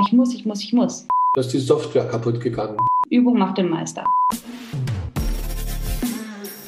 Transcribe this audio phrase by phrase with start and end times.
[0.00, 1.06] Ich muss, ich muss, ich muss.
[1.34, 2.78] Da ist die Software kaputt gegangen.
[3.10, 4.04] Übung macht den Meister.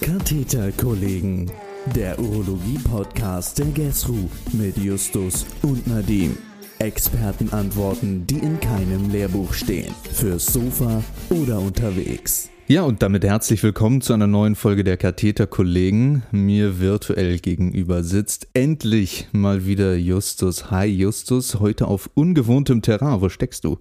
[0.03, 1.51] Katheterkollegen,
[1.95, 6.37] der Urologie-Podcast der GESRU mit Justus und Nadim.
[6.85, 9.95] Expertenantworten, die in keinem Lehrbuch stehen.
[10.13, 12.51] Fürs Sofa oder unterwegs.
[12.67, 16.25] Ja, und damit herzlich willkommen zu einer neuen Folge der Katheterkollegen.
[16.31, 20.71] Mir virtuell gegenüber sitzt endlich mal wieder Justus.
[20.71, 23.23] Hi Justus, heute auf ungewohntem Terrain.
[23.23, 23.79] Wo steckst du?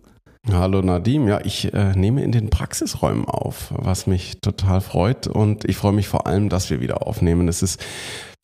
[0.51, 5.63] Hallo Nadim, ja, ich äh, nehme in den Praxisräumen auf, was mich total freut und
[5.63, 7.47] ich freue mich vor allem, dass wir wieder aufnehmen.
[7.47, 7.81] Es ist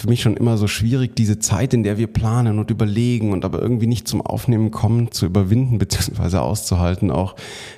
[0.02, 3.44] für mich schon immer so schwierig, diese Zeit, in der wir planen und überlegen und
[3.44, 6.38] aber irgendwie nicht zum Aufnehmen kommen, zu überwinden bzw.
[6.38, 7.12] auszuhalten.
[7.12, 7.36] Auch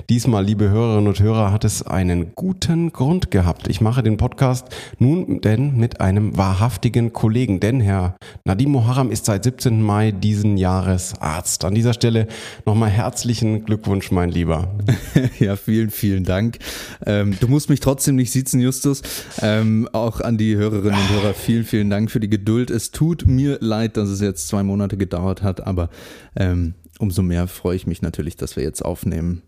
[0.08, 3.68] diesmal, liebe Hörerinnen und Hörer, hat es einen guten Grund gehabt.
[3.70, 4.68] Ich mache den Podcast
[5.00, 8.16] nun denn mit einem wahrhaftigen Kollegen, denn Herr
[8.46, 9.82] Nadim Moharam ist seit 17.
[9.82, 11.66] Mai diesen Jahres Arzt.
[11.66, 12.28] An dieser Stelle
[12.68, 14.76] nochmal herzlichen Glückwunsch, mein Lieber.
[15.40, 16.60] ja, vielen, vielen Dank.
[17.04, 19.02] Ähm, du musst mich trotzdem nicht sitzen, Justus.
[19.42, 22.70] Ähm, auch an die Hörerinnen und Hörer vielen, vielen Dank für die Geduld.
[22.70, 25.90] Es tut mir leid, dass es jetzt zwei Monate gedauert hat, aber
[26.36, 29.42] ähm, umso mehr freue ich mich natürlich, dass wir jetzt aufnehmen.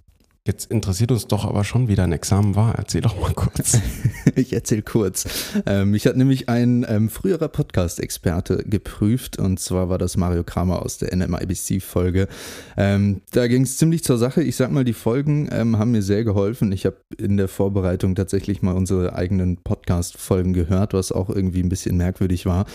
[0.45, 2.75] Jetzt interessiert uns doch aber schon, wie dein Examen war.
[2.75, 3.79] Erzähl doch mal kurz.
[4.35, 5.25] ich erzähl kurz.
[5.65, 10.81] Ähm, mich hat nämlich ein ähm, früherer Podcast-Experte geprüft und zwar war das Mario Kramer
[10.81, 12.27] aus der NMIBC-Folge.
[12.75, 14.43] Ähm, da ging es ziemlich zur Sache.
[14.43, 16.73] Ich sag mal, die Folgen ähm, haben mir sehr geholfen.
[16.73, 21.69] Ich habe in der Vorbereitung tatsächlich mal unsere eigenen Podcast-Folgen gehört, was auch irgendwie ein
[21.69, 22.65] bisschen merkwürdig war.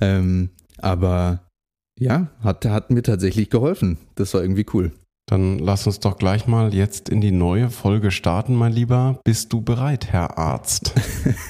[0.00, 1.46] Ähm, aber
[2.00, 3.98] ja, hat, hat mir tatsächlich geholfen.
[4.16, 4.90] Das war irgendwie cool.
[5.32, 9.18] Dann lass uns doch gleich mal jetzt in die neue Folge starten, mein Lieber.
[9.24, 10.92] Bist du bereit, Herr Arzt?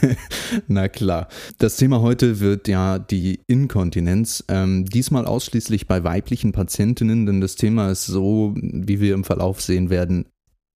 [0.68, 1.26] Na klar.
[1.58, 4.44] Das Thema heute wird ja die Inkontinenz.
[4.46, 9.60] Ähm, diesmal ausschließlich bei weiblichen Patientinnen, denn das Thema ist so, wie wir im Verlauf
[9.60, 10.26] sehen werden,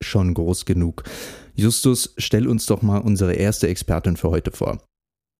[0.02, 1.04] schon groß genug.
[1.54, 4.80] Justus, stell uns doch mal unsere erste Expertin für heute vor.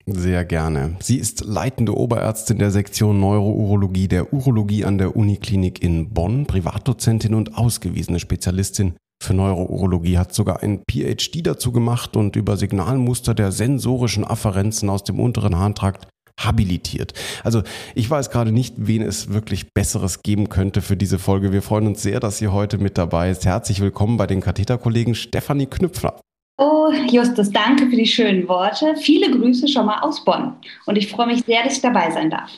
[0.09, 0.97] Sehr gerne.
[1.01, 7.35] Sie ist leitende Oberärztin der Sektion Neurourologie der Urologie an der Uniklinik in Bonn, Privatdozentin
[7.35, 13.51] und ausgewiesene Spezialistin für Neurourologie, hat sogar ein PhD dazu gemacht und über Signalmuster der
[13.51, 16.07] sensorischen Afferenzen aus dem unteren Harntrakt
[16.39, 17.13] habilitiert.
[17.43, 17.63] Also
[17.97, 21.51] ich weiß gerade nicht, wen es wirklich Besseres geben könnte für diese Folge.
[21.51, 23.45] Wir freuen uns sehr, dass sie heute mit dabei ist.
[23.45, 26.21] Herzlich willkommen bei den Katheterkollegen Stefanie Knüpfler.
[26.59, 28.97] Oh, Justus, danke für die schönen Worte.
[28.97, 30.57] Viele Grüße schon mal aus Bonn.
[30.87, 32.51] Und ich freue mich sehr, dass ich dabei sein darf.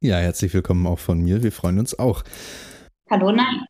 [0.00, 1.42] Ja, herzlich willkommen auch von mir.
[1.42, 2.22] Wir freuen uns auch.
[3.10, 3.66] Hallo, nein.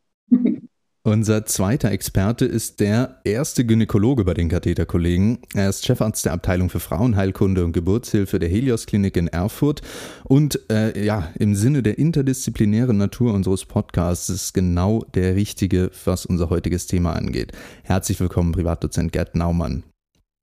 [1.07, 5.39] Unser zweiter Experte ist der erste Gynäkologe bei den Katheterkollegen.
[5.55, 9.83] Er ist Chefarzt der Abteilung für Frauenheilkunde und Geburtshilfe der Helios Klinik in Erfurt.
[10.25, 16.27] Und äh, ja, im Sinne der interdisziplinären Natur unseres Podcasts ist genau der richtige, was
[16.27, 17.53] unser heutiges Thema angeht.
[17.85, 19.85] Herzlich willkommen, Privatdozent Gerd Naumann.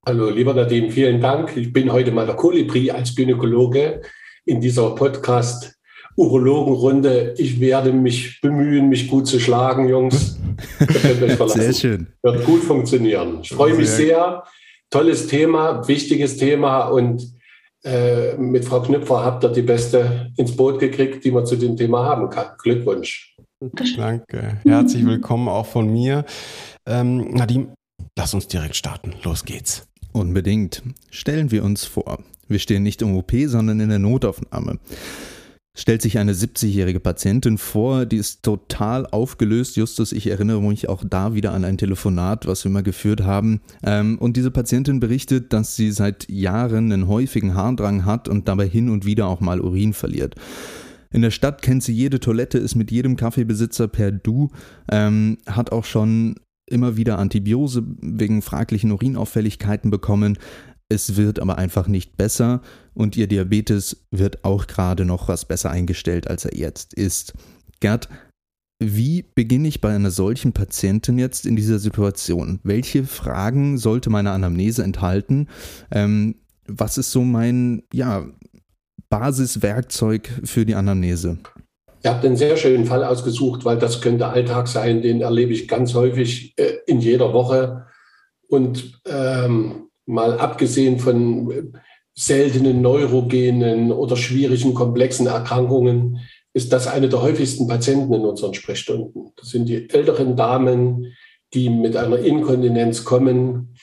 [0.06, 1.58] Hallo, lieber Nadim, vielen Dank.
[1.58, 4.00] Ich bin heute mal der Kolibri als Gynäkologe
[4.46, 5.74] in dieser Podcast
[6.16, 7.34] Urologenrunde.
[7.38, 10.38] Ich werde mich bemühen, mich gut zu schlagen, Jungs.
[11.48, 12.06] Sehr schön.
[12.22, 13.38] Wird gut funktionieren.
[13.42, 14.44] Ich freue mich sehr.
[14.90, 17.34] Tolles Thema, wichtiges Thema und
[17.84, 21.76] äh, mit Frau Knüpfer habt ihr die beste ins Boot gekriegt, die man zu dem
[21.76, 22.46] Thema haben kann.
[22.62, 23.36] Glückwunsch.
[23.96, 24.58] Danke.
[24.64, 26.24] Herzlich willkommen auch von mir.
[26.86, 27.72] Ähm, Nadim,
[28.16, 29.14] lass uns direkt starten.
[29.24, 29.88] Los geht's.
[30.12, 30.82] Unbedingt.
[31.10, 34.78] Stellen wir uns vor, wir stehen nicht im OP, sondern in der Notaufnahme
[35.76, 39.76] stellt sich eine 70-jährige Patientin vor, die ist total aufgelöst.
[39.76, 43.60] Justus, ich erinnere mich auch da wieder an ein Telefonat, was wir mal geführt haben.
[43.82, 48.68] Ähm, und diese Patientin berichtet, dass sie seit Jahren einen häufigen Harndrang hat und dabei
[48.68, 50.36] hin und wieder auch mal Urin verliert.
[51.10, 54.50] In der Stadt kennt sie jede Toilette, ist mit jedem Kaffeebesitzer per Du,
[54.90, 56.36] ähm, hat auch schon
[56.66, 60.38] immer wieder Antibiose wegen fraglichen Urinauffälligkeiten bekommen.
[60.88, 62.60] Es wird aber einfach nicht besser
[62.92, 67.32] und ihr Diabetes wird auch gerade noch was besser eingestellt, als er jetzt ist.
[67.80, 68.08] Gerd,
[68.80, 72.60] wie beginne ich bei einer solchen Patientin jetzt in dieser Situation?
[72.62, 75.48] Welche Fragen sollte meine Anamnese enthalten?
[75.90, 76.36] Ähm,
[76.66, 78.26] was ist so mein ja,
[79.08, 81.38] Basiswerkzeug für die Anamnese?
[82.02, 85.68] Ihr habt einen sehr schönen Fall ausgesucht, weil das könnte Alltag sein, den erlebe ich
[85.68, 87.86] ganz häufig äh, in jeder Woche.
[88.48, 91.72] Und ähm, mal abgesehen von
[92.14, 96.20] seltenen neurogenen oder schwierigen, komplexen Erkrankungen
[96.52, 99.32] ist das eine der häufigsten Patienten in unseren Sprechstunden.
[99.36, 101.12] Das sind die älteren Damen,
[101.52, 103.76] die mit einer Inkontinenz kommen.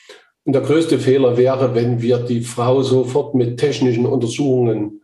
[0.45, 5.01] Und der größte Fehler wäre, wenn wir die Frau sofort mit technischen Untersuchungen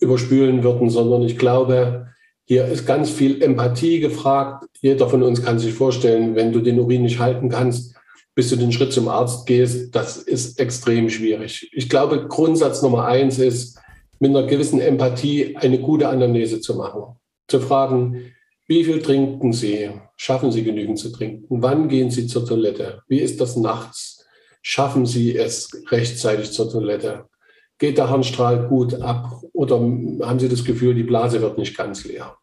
[0.00, 2.06] überspülen würden, sondern ich glaube,
[2.50, 4.64] Hier ist ganz viel Empathie gefragt.
[4.80, 7.94] Jeder von uns kann sich vorstellen, wenn du den Urin nicht halten kannst,
[8.34, 11.68] bis du den Schritt zum Arzt gehst, das ist extrem schwierig.
[11.72, 13.78] Ich glaube, Grundsatz Nummer eins ist,
[14.18, 17.16] mit einer gewissen Empathie eine gute Anamnese zu machen.
[17.48, 18.32] Zu fragen,
[18.66, 19.90] wie viel trinken Sie?
[20.16, 21.46] Schaffen Sie genügend zu trinken?
[21.48, 23.02] Wann gehen Sie zur Toilette?
[23.08, 24.24] Wie ist das nachts?
[24.62, 27.24] Schaffen Sie es rechtzeitig zur Toilette?
[27.78, 32.04] Geht der Harnstrahl gut ab oder haben Sie das Gefühl, die Blase wird nicht ganz
[32.04, 32.36] leer?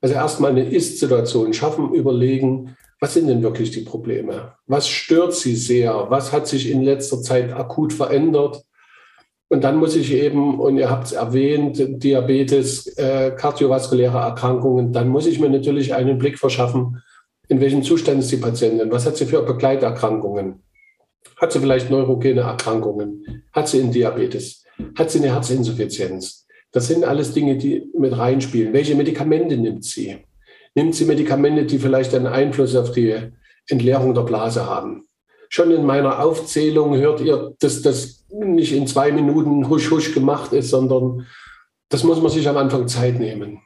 [0.00, 4.54] Also erstmal eine Ist-Situation schaffen, überlegen, was sind denn wirklich die Probleme?
[4.66, 6.06] Was stört Sie sehr?
[6.10, 8.62] Was hat sich in letzter Zeit akut verändert?
[9.48, 15.08] Und dann muss ich eben, und ihr habt es erwähnt, Diabetes, äh, kardiovaskuläre Erkrankungen, dann
[15.08, 17.02] muss ich mir natürlich einen Blick verschaffen,
[17.48, 18.92] in welchem Zustand ist die Patientin?
[18.92, 20.62] Was hat sie für Begleiterkrankungen?
[21.36, 23.44] Hat sie vielleicht neurogene Erkrankungen?
[23.52, 24.62] Hat sie einen Diabetes?
[24.96, 26.46] Hat sie eine Herzinsuffizienz?
[26.70, 28.72] Das sind alles Dinge, die mit reinspielen.
[28.72, 30.18] Welche Medikamente nimmt sie?
[30.74, 33.14] Nimmt sie Medikamente, die vielleicht einen Einfluss auf die
[33.68, 35.06] Entleerung der Blase haben?
[35.48, 40.52] Schon in meiner Aufzählung hört ihr, dass das nicht in zwei Minuten husch husch gemacht
[40.52, 41.26] ist, sondern
[41.88, 43.60] das muss man sich am Anfang Zeit nehmen.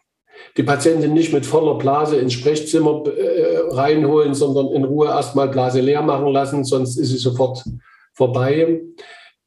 [0.56, 5.80] Die Patientin nicht mit voller Blase ins Sprechzimmer äh, reinholen, sondern in Ruhe erstmal Blase
[5.80, 7.64] leer machen lassen, sonst ist sie sofort
[8.14, 8.80] vorbei.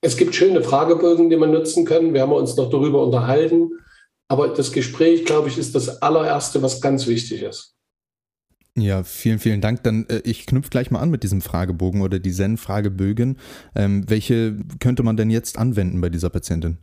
[0.02, 2.14] Es gibt schöne Fragebögen, die man nutzen kann.
[2.14, 3.72] Wir haben uns noch darüber unterhalten.
[4.30, 7.76] Aber das Gespräch, glaube ich, ist das allererste, was ganz wichtig ist.
[8.78, 9.84] Ja, vielen, vielen Dank.
[9.84, 13.38] Dann äh, ich knüpfe gleich mal an mit diesem Fragebogen oder die Zen-Fragebögen.
[13.76, 16.78] Ähm, welche könnte man denn jetzt anwenden bei dieser Patientin?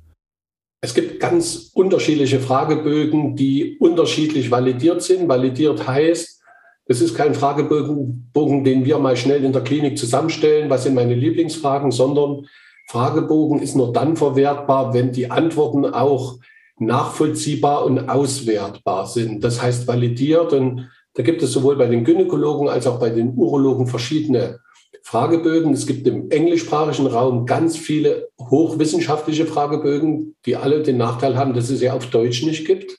[0.81, 5.29] Es gibt ganz unterschiedliche Fragebögen, die unterschiedlich validiert sind.
[5.29, 6.43] Validiert heißt,
[6.87, 11.15] es ist kein Fragebogen, den wir mal schnell in der Klinik zusammenstellen, was sind meine
[11.15, 12.47] Lieblingsfragen, sondern
[12.89, 16.39] Fragebogen ist nur dann verwertbar, wenn die Antworten auch
[16.79, 19.45] nachvollziehbar und auswertbar sind.
[19.45, 20.53] Das heißt validiert.
[20.53, 24.61] Und da gibt es sowohl bei den Gynäkologen als auch bei den Urologen verschiedene
[25.03, 25.73] Fragebögen.
[25.73, 31.71] Es gibt im englischsprachigen Raum ganz viele hochwissenschaftliche Fragebögen, die alle den Nachteil haben, dass
[31.71, 32.99] es sie auf Deutsch nicht gibt.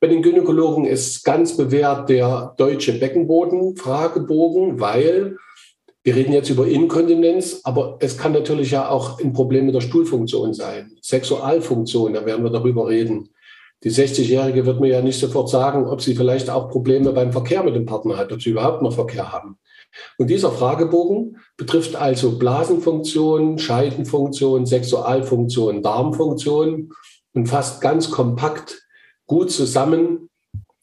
[0.00, 5.36] Bei den Gynäkologen ist ganz bewährt der deutsche Beckenboden-Fragebogen, weil
[6.02, 9.82] wir reden jetzt über Inkontinenz, aber es kann natürlich ja auch ein Problem mit der
[9.82, 10.96] Stuhlfunktion sein.
[11.02, 13.28] Sexualfunktion, da werden wir darüber reden.
[13.84, 17.62] Die 60-Jährige wird mir ja nicht sofort sagen, ob sie vielleicht auch Probleme beim Verkehr
[17.62, 19.58] mit dem Partner hat, ob sie überhaupt noch Verkehr haben.
[20.18, 26.92] Und dieser Fragebogen betrifft also Blasenfunktion, Scheidenfunktion, Sexualfunktion, Darmfunktion
[27.32, 28.86] und fasst ganz kompakt
[29.26, 30.28] gut zusammen,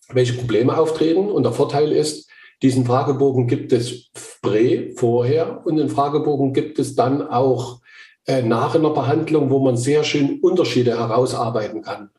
[0.10, 1.30] welche Probleme auftreten.
[1.30, 2.27] Und der Vorteil ist,
[2.62, 4.10] diesen Fragebogen gibt es
[4.42, 7.82] prä, vorher und den Fragebogen gibt es dann auch
[8.26, 12.10] äh, nach einer Behandlung, wo man sehr schön Unterschiede herausarbeiten kann.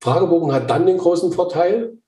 [0.00, 1.98] Fragebogen hat dann den großen Vorteil,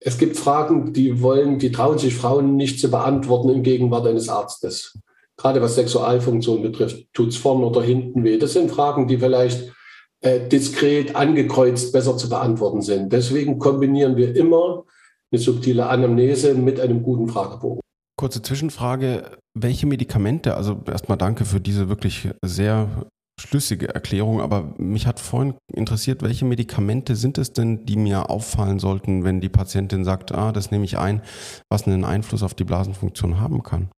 [0.00, 4.28] es gibt Fragen, die wollen, die trauen sich Frauen nicht zu beantworten in Gegenwart eines
[4.28, 4.98] Arztes.
[5.36, 8.38] Gerade was Sexualfunktion betrifft, tut es vorne oder hinten weh.
[8.38, 9.72] Das sind Fragen, die vielleicht
[10.20, 13.12] äh, diskret angekreuzt besser zu beantworten sind.
[13.12, 14.84] Deswegen kombinieren wir immer
[15.32, 17.80] eine subtile Anamnese mit einem guten Fragebogen.
[18.16, 19.38] Kurze Zwischenfrage.
[19.58, 23.06] Welche Medikamente, also erstmal danke für diese wirklich sehr
[23.40, 28.78] schlüssige Erklärung, aber mich hat vorhin interessiert, welche Medikamente sind es denn, die mir auffallen
[28.78, 31.22] sollten, wenn die Patientin sagt, ah, das nehme ich ein,
[31.70, 33.88] was einen Einfluss auf die Blasenfunktion haben kann?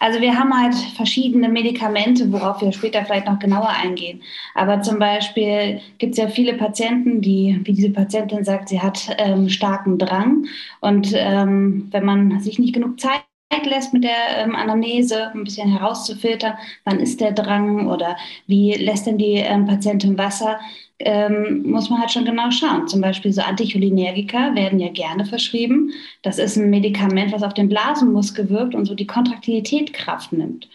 [0.00, 4.22] Also wir haben halt verschiedene Medikamente, worauf wir später vielleicht noch genauer eingehen.
[4.54, 9.14] Aber zum Beispiel gibt es ja viele Patienten, die, wie diese Patientin sagt, sie hat
[9.18, 10.46] ähm, starken Drang.
[10.80, 13.24] Und ähm, wenn man sich nicht genug Zeit
[13.62, 19.06] lässt mit der ähm, Anamnese, ein bisschen herauszufiltern, wann ist der Drang oder wie lässt
[19.06, 20.58] denn die ähm, Patientin Wasser,
[20.98, 22.88] ähm, muss man halt schon genau schauen.
[22.88, 25.90] Zum Beispiel so Anticholinergika werden ja gerne verschrieben.
[26.22, 30.68] Das ist ein Medikament, was auf den Blasenmuskel wirkt und so die Kontraktilität Kraft nimmt.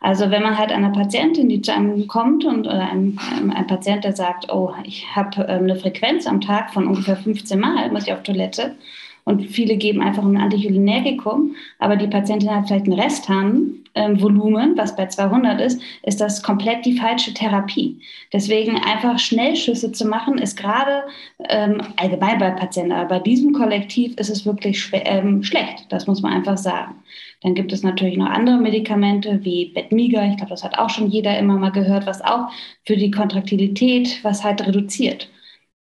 [0.00, 3.18] Also wenn man halt einer Patientin, die zu einem kommt und oder ein,
[3.54, 7.58] ein Patient, der sagt, oh, ich habe ähm, eine Frequenz am Tag von ungefähr 15
[7.58, 8.76] Mal, muss ich auf Toilette,
[9.26, 15.06] und viele geben einfach ein Anticholinergikum, aber die Patientin hat vielleicht ein Restharnvolumen, was bei
[15.06, 18.00] 200 ist, ist das komplett die falsche Therapie.
[18.32, 21.02] Deswegen einfach Schnellschüsse zu machen, ist gerade
[21.48, 25.86] ähm, allgemein bei Patienten, aber bei diesem Kollektiv ist es wirklich ähm, schlecht.
[25.88, 26.94] Das muss man einfach sagen.
[27.42, 30.24] Dann gibt es natürlich noch andere Medikamente wie Betmiga.
[30.24, 32.48] Ich glaube, das hat auch schon jeder immer mal gehört, was auch
[32.84, 35.28] für die Kontraktilität was halt reduziert.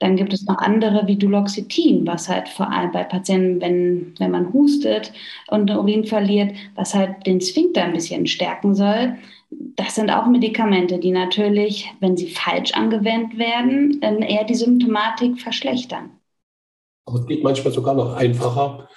[0.03, 4.33] Dann gibt es noch andere wie Duloxetin, was halt vor allem bei Patienten, wenn, wenn
[4.33, 5.13] man hustet
[5.47, 9.15] und Urin verliert, was halt den Sphinkter ein bisschen stärken soll.
[9.77, 16.11] Das sind auch Medikamente, die natürlich, wenn sie falsch angewendet werden, eher die Symptomatik verschlechtern.
[17.07, 18.89] Aber es geht manchmal sogar noch einfacher.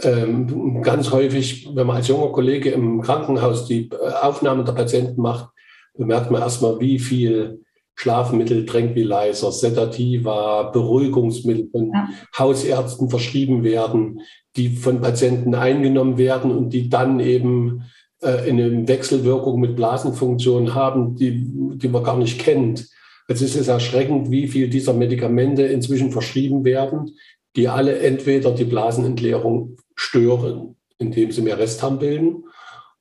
[0.00, 5.20] Ähm, ganz häufig, wenn man als junger Kollege im Krankenhaus die äh, Aufnahme der Patienten
[5.20, 5.50] macht,
[5.94, 12.08] bemerkt man erstmal, wie viel Schlafmittel, Tranquilizer, Sedativa, Beruhigungsmittel von ja.
[12.38, 14.20] Hausärzten verschrieben werden,
[14.56, 17.84] die von Patienten eingenommen werden und die dann eben
[18.20, 21.46] äh, eine Wechselwirkung mit Blasenfunktionen haben, die,
[21.76, 22.88] die man gar nicht kennt.
[23.28, 27.16] Also es ist erschreckend, wie viel dieser Medikamente inzwischen verschrieben werden,
[27.56, 32.44] die alle entweder die Blasenentleerung stören, indem sie mehr Restharn bilden,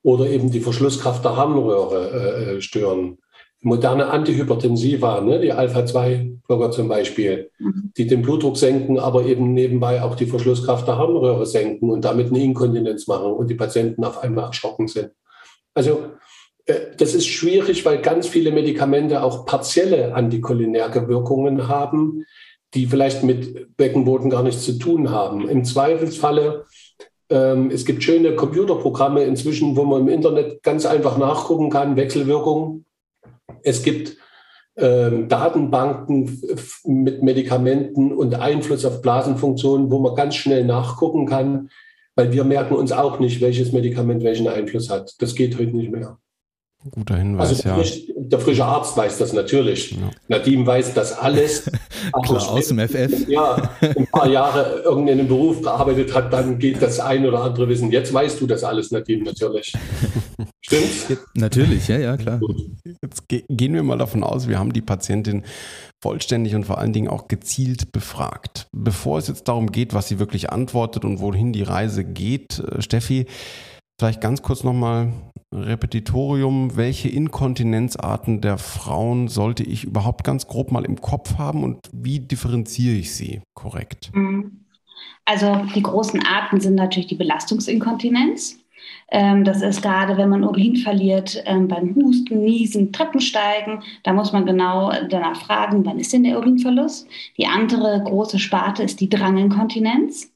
[0.03, 3.17] oder eben die Verschlusskraft der Harnröhre äh, äh stören
[3.62, 7.91] moderne Antihypertensiva, ne, die Alpha-2-Blocker zum Beispiel, mhm.
[7.96, 12.30] die den Blutdruck senken, aber eben nebenbei auch die Verschlusskraft der Harnröhre senken und damit
[12.30, 15.12] eine Inkontinenz machen und die Patienten auf einmal erschrocken sind.
[15.75, 16.06] Also
[16.65, 22.25] äh, das ist schwierig, weil ganz viele Medikamente auch partielle anticholinerge Wirkungen haben,
[22.74, 25.48] die vielleicht mit Beckenboden gar nichts zu tun haben.
[25.48, 26.65] Im Zweifelsfalle
[27.30, 32.86] ähm, es gibt schöne Computerprogramme inzwischen, wo man im Internet ganz einfach nachgucken kann, Wechselwirkungen
[33.63, 34.18] es gibt
[34.77, 36.41] ähm, Datenbanken
[36.86, 41.70] mit Medikamenten und Einfluss auf Blasenfunktionen, wo man ganz schnell nachgucken kann,
[42.15, 45.15] weil wir merken uns auch nicht, welches Medikament welchen Einfluss hat.
[45.20, 46.18] Das geht heute nicht mehr.
[46.89, 47.77] Guter Hinweis, also der, ja.
[47.77, 49.91] frisch, der frische Arzt weiß das natürlich.
[49.91, 50.09] Ja.
[50.29, 51.69] Nadim weiß das alles.
[52.23, 53.27] Klar, aus dem FF.
[53.29, 57.91] Ja, ein paar Jahre irgendeinen Beruf gearbeitet hat, dann geht das ein oder andere Wissen.
[57.91, 59.73] Jetzt weißt du das alles, Nadim, natürlich.
[60.61, 61.19] Stimmt?
[61.35, 62.39] Natürlich, ja, ja, klar.
[63.01, 65.43] Jetzt ge gehen wir mal davon aus, wir haben die Patientin
[66.01, 68.67] vollständig und vor allen Dingen auch gezielt befragt.
[68.71, 72.81] Bevor es jetzt darum geht, was sie wirklich antwortet und wohin die Reise geht, äh,
[72.81, 73.27] Steffi,
[74.01, 75.13] Vielleicht ganz kurz nochmal
[75.53, 76.75] Repetitorium.
[76.75, 82.20] Welche Inkontinenzarten der Frauen sollte ich überhaupt ganz grob mal im Kopf haben und wie
[82.20, 84.10] differenziere ich sie korrekt?
[84.15, 84.65] Mhm.
[85.25, 88.58] Also die großen Arten sind natürlich die Belastungsinkontinenz.
[89.12, 93.84] Ähm, das ist gerade, wenn man Urin verliert, ähm, beim Husten, Niesen, Treppensteigen.
[94.01, 97.08] Da muss man genau danach fragen, wann ist denn der Urinverlust.
[97.38, 100.31] Die andere große Sparte ist die Dranginkontinenz.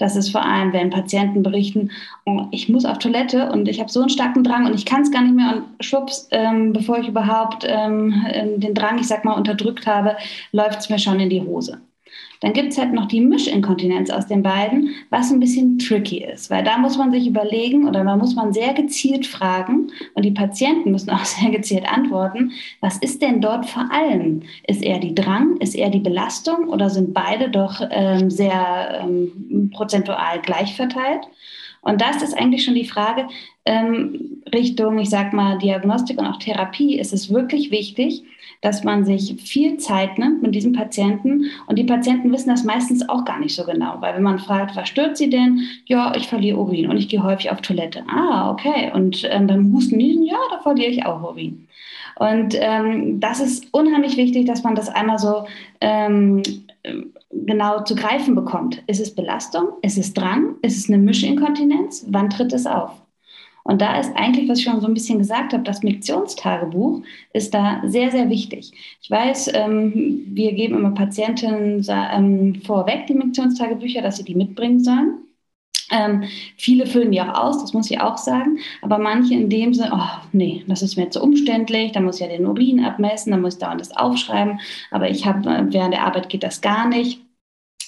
[0.00, 1.90] Das ist vor allem, wenn Patienten berichten,
[2.24, 5.02] oh, ich muss auf Toilette und ich habe so einen starken Drang und ich kann
[5.02, 8.24] es gar nicht mehr und schwupps, ähm, bevor ich überhaupt ähm,
[8.56, 10.16] den Drang, ich sag mal, unterdrückt habe,
[10.52, 11.82] läuft es mir schon in die Hose.
[12.40, 16.50] Dann gibt es halt noch die Mischinkontinenz aus den beiden, was ein bisschen tricky ist,
[16.50, 20.30] weil da muss man sich überlegen oder da muss man sehr gezielt fragen und die
[20.30, 24.42] Patienten müssen auch sehr gezielt antworten, was ist denn dort vor allem?
[24.66, 29.70] Ist eher die Drang, ist eher die Belastung oder sind beide doch ähm, sehr ähm,
[29.72, 31.26] prozentual gleich verteilt?
[31.82, 33.26] Und das ist eigentlich schon die Frage
[33.64, 36.98] ähm, Richtung, ich sag mal, Diagnostik und auch Therapie.
[36.98, 38.22] Ist es wirklich wichtig,
[38.60, 41.46] dass man sich viel Zeit nimmt mit diesem Patienten.
[41.66, 44.76] Und die Patienten wissen das meistens auch gar nicht so genau, weil wenn man fragt,
[44.76, 45.60] was stört sie denn?
[45.86, 48.04] Ja, ich verliere Urin und ich gehe häufig auf Toilette.
[48.08, 48.90] Ah, okay.
[48.92, 51.66] Und ähm, beim Husten, ja, da verliere ich auch Urin.
[52.16, 55.46] Und ähm, das ist unheimlich wichtig, dass man das einmal so
[55.80, 56.42] ähm,
[57.30, 58.82] genau zu greifen bekommt.
[58.86, 59.68] Ist es Belastung?
[59.80, 60.56] Ist es Drang?
[60.60, 62.04] Ist es eine Mischinkontinenz?
[62.08, 62.90] Wann tritt es auf?
[63.64, 67.02] Und da ist eigentlich, was ich schon so ein bisschen gesagt habe, das Miktionstagebuch
[67.32, 68.72] ist da sehr, sehr wichtig.
[69.02, 74.80] Ich weiß, ähm, wir geben immer Patientinnen ähm, vorweg die Miktionstagebücher, dass sie die mitbringen
[74.80, 75.18] sollen.
[75.90, 76.24] Ähm,
[76.56, 79.90] viele füllen die auch aus, das muss ich auch sagen, aber manche in dem Sinne,
[79.92, 83.38] oh nee, das ist mir zu umständlich, da muss ich ja den Urin abmessen, da
[83.38, 84.60] muss ich dauernd das aufschreiben,
[84.92, 87.20] aber ich habe, äh, während der Arbeit geht das gar nicht.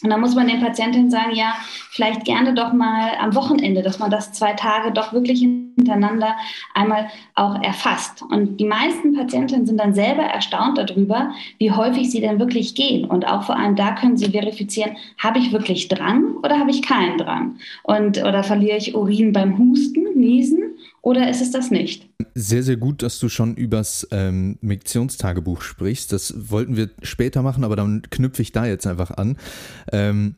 [0.02, 1.54] Und dann muss man den Patientinnen sagen, ja,
[1.90, 6.36] vielleicht gerne doch mal am Wochenende, dass man das zwei Tage doch wirklich hintereinander
[6.74, 8.22] einmal auch erfasst.
[8.22, 13.04] Und die meisten Patientinnen sind dann selber erstaunt darüber, wie häufig sie denn wirklich gehen.
[13.04, 16.82] Und auch vor allem da können sie verifizieren, habe ich wirklich Drang oder habe ich
[16.82, 17.56] keinen Drang?
[17.82, 22.11] Und, oder verliere ich Urin beim Husten, Niesen oder ist es das nicht?
[22.34, 26.12] Sehr, sehr gut, dass du schon übers ähm, Miktionstagebuch sprichst.
[26.12, 29.36] Das wollten wir später machen, aber dann knüpfe ich da jetzt einfach an.
[29.92, 30.36] Ähm,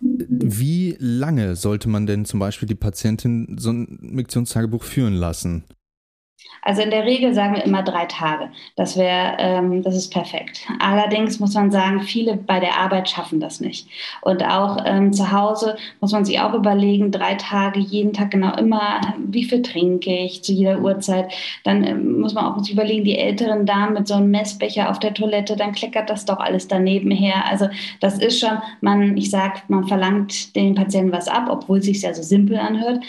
[0.00, 5.64] wie lange sollte man denn zum Beispiel die Patientin so ein Miktionstagebuch führen lassen?
[6.62, 8.50] Also in der Regel sagen wir immer drei Tage.
[8.76, 10.66] Das wäre, ähm, das ist perfekt.
[10.78, 13.88] Allerdings muss man sagen, viele bei der Arbeit schaffen das nicht.
[14.20, 18.54] Und auch ähm, zu Hause muss man sich auch überlegen, drei Tage, jeden Tag genau
[18.56, 21.32] immer, wie viel trinke ich zu jeder Uhrzeit.
[21.64, 24.98] Dann ähm, muss man auch sich überlegen, die älteren Damen mit so einem Messbecher auf
[24.98, 27.46] der Toilette, dann kleckert das doch alles daneben her.
[27.46, 27.68] Also
[28.00, 32.02] das ist schon, man, ich sag, man verlangt den Patienten was ab, obwohl es sich
[32.02, 33.02] ja so simpel anhört.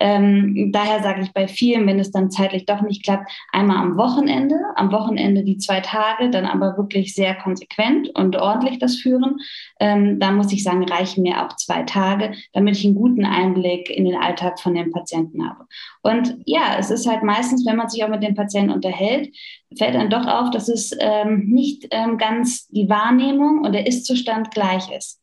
[0.00, 3.96] Ähm, daher sage ich bei vielen, wenn es dann zeitlich doch nicht klappt, einmal am
[3.96, 9.38] Wochenende, am Wochenende die zwei Tage, dann aber wirklich sehr konsequent und ordentlich das führen.
[9.80, 13.90] Ähm, da muss ich sagen, reichen mir auch zwei Tage, damit ich einen guten Einblick
[13.90, 15.66] in den Alltag von den Patienten habe.
[16.02, 19.34] Und ja, es ist halt meistens, wenn man sich auch mit den Patienten unterhält,
[19.76, 24.50] fällt dann doch auf, dass es ähm, nicht ähm, ganz die Wahrnehmung und der Ist-Zustand
[24.50, 25.20] gleich ist.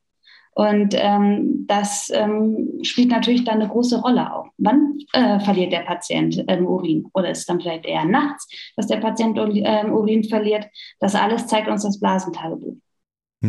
[0.56, 4.48] Und ähm, das ähm, spielt natürlich dann eine große Rolle auch.
[4.58, 7.08] Wann äh, verliert der Patient ähm, Urin?
[7.14, 8.48] Oder ist es dann vielleicht eher nachts,
[8.78, 10.66] dass der Patient ähm, Urin verliert?
[11.02, 12.78] Das alles zeigt uns das Blasentagebuch.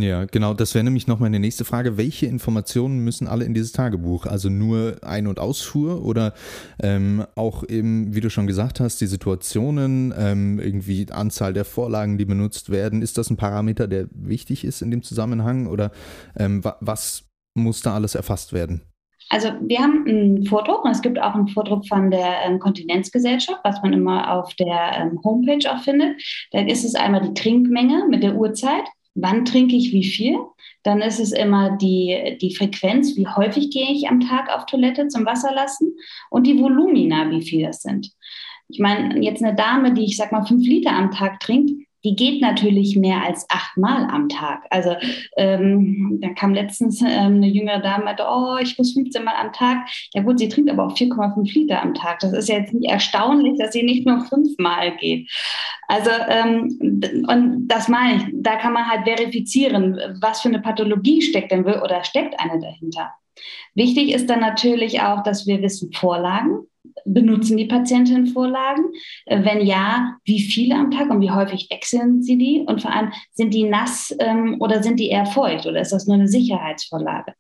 [0.01, 1.97] Ja, genau, das wäre nämlich noch meine nächste Frage.
[1.97, 4.27] Welche Informationen müssen alle in dieses Tagebuch?
[4.27, 6.35] Also nur Ein- und Ausfuhr oder
[6.83, 12.19] ähm, auch eben, wie du schon gesagt hast, die Situationen, ähm, irgendwie Anzahl der Vorlagen,
[12.19, 13.03] die benutzt werden.
[13.03, 15.93] Ist das ein Parameter, der wichtig ist in dem Zusammenhang oder
[16.37, 17.25] ähm, was
[17.55, 18.83] muss da alles erfasst werden?
[19.29, 23.59] Also wir haben einen Vordruck und es gibt auch einen Vordruck von der ähm, Kontinenzgesellschaft,
[23.65, 26.23] was man immer auf der ähm, Homepage auch findet.
[26.53, 28.85] Da ist es einmal die Trinkmenge mit der Uhrzeit
[29.17, 30.39] wann trinke ich wie viel.
[30.83, 35.09] Dann ist es immer die, die Frequenz, wie häufig gehe ich am Tag auf Toilette
[35.09, 35.97] zum Wasserlassen
[36.31, 38.13] und die Volumina, wie viel das sind.
[38.69, 42.15] Ich meine, jetzt eine Dame, die ich sag mal fünf Liter am Tag trinkt, die
[42.15, 44.65] geht natürlich mehr als achtmal am Tag.
[44.71, 44.95] Also
[45.37, 49.53] ähm, da kam letztens ähm, eine jüngere Dame, meinte, oh, ich muss 15 Mal am
[49.53, 49.89] Tag.
[50.15, 52.21] Ja gut, sie trinkt aber auch 4,5 Liter am Tag.
[52.21, 55.29] Das ist ja jetzt nicht erstaunlich, dass sie nicht nur fünfmal geht.
[55.89, 56.79] Also ähm,
[57.27, 61.65] und das meine ich, da kann man halt verifizieren, was für eine Pathologie steckt denn
[61.65, 63.15] oder steckt eine dahinter.
[63.75, 66.67] Wichtig ist dann natürlich auch, dass wir wissen Vorlagen
[67.07, 68.85] benutzen die Patientinnen Vorlagen?
[69.25, 72.65] Äh, wenn ja, wie viele am Tag und wie häufig wechseln sie die?
[72.67, 76.07] Und vor allem, sind die nass ähm, oder sind die eher feucht oder ist das
[76.07, 77.35] nur eine Sicherheitsvorlage?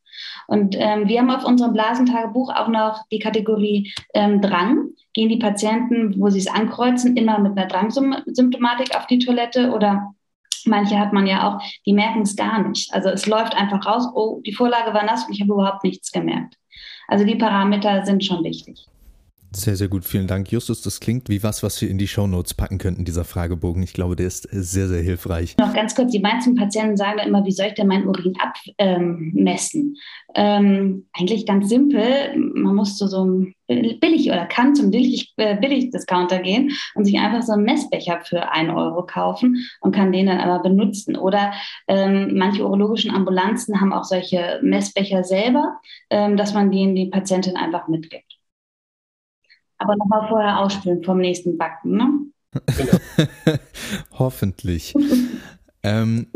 [0.46, 4.90] Und ähm, wir haben auf unserem Blasentagebuch auch noch die Kategorie ähm, Drang.
[5.12, 10.12] Gehen die Patienten, wo sie es ankreuzen, immer mit einer Drangsymptomatik auf die Toilette oder
[10.66, 12.92] Manche hat man ja auch, die merken es gar nicht.
[12.92, 16.10] Also es läuft einfach raus, oh, die Vorlage war nass und ich habe überhaupt nichts
[16.10, 16.56] gemerkt.
[17.08, 18.86] Also die Parameter sind schon wichtig.
[19.56, 20.04] Sehr, sehr gut.
[20.04, 20.82] Vielen Dank, Justus.
[20.82, 23.82] Das klingt wie was, was wir in die Shownotes packen könnten, dieser Fragebogen.
[23.82, 25.56] Ich glaube, der ist sehr, sehr hilfreich.
[25.56, 29.96] Noch ganz kurz, die meisten Patienten sagen immer, wie soll ich denn mein Urin abmessen?
[30.34, 32.36] Ähm, eigentlich ganz simpel.
[32.36, 37.06] Man muss zu so einem billig oder kann zum billig, äh, billig Discounter gehen und
[37.06, 41.16] sich einfach so einen Messbecher für einen Euro kaufen und kann den dann aber benutzen.
[41.16, 41.54] Oder
[41.88, 47.56] ähm, manche urologischen Ambulanzen haben auch solche Messbecher selber, ähm, dass man denen die Patientin
[47.56, 48.35] einfach mitgibt.
[49.78, 52.08] Aber nochmal vorher ausspülen vom nächsten Backen, ne?
[52.76, 53.58] Genau.
[54.18, 54.94] Hoffentlich.
[55.82, 56.28] ähm,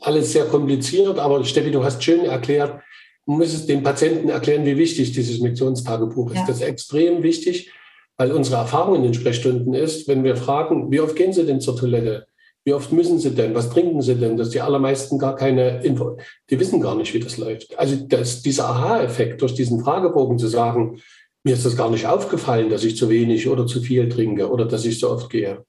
[0.00, 2.80] Alles sehr kompliziert, aber Steffi, du hast schön erklärt,
[3.26, 6.38] du musst dem Patienten erklären, wie wichtig dieses Miktionstagebuch ist.
[6.38, 6.46] Ja.
[6.46, 7.70] Das ist extrem wichtig,
[8.16, 11.60] weil unsere Erfahrung in den Sprechstunden ist, wenn wir fragen, wie oft gehen Sie denn
[11.60, 12.26] zur Toilette?
[12.64, 13.54] Wie oft müssen Sie denn?
[13.54, 14.36] Was trinken Sie denn?
[14.36, 16.18] Dass die allermeisten gar keine Info,
[16.50, 17.78] die wissen gar nicht, wie das läuft.
[17.78, 21.00] Also das, dieser Aha-Effekt durch diesen Fragebogen zu sagen,
[21.44, 24.64] mir ist das gar nicht aufgefallen, dass ich zu wenig oder zu viel trinke oder
[24.64, 25.64] dass ich so oft gehe.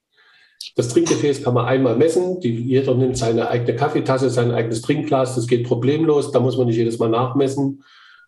[0.75, 2.39] Das Trinkgefäß kann man einmal messen.
[2.41, 5.36] Die, jeder nimmt seine eigene Kaffeetasse, sein eigenes Trinkglas.
[5.36, 6.32] Das geht problemlos.
[6.32, 7.84] Da muss man nicht jedes Mal nachmessen.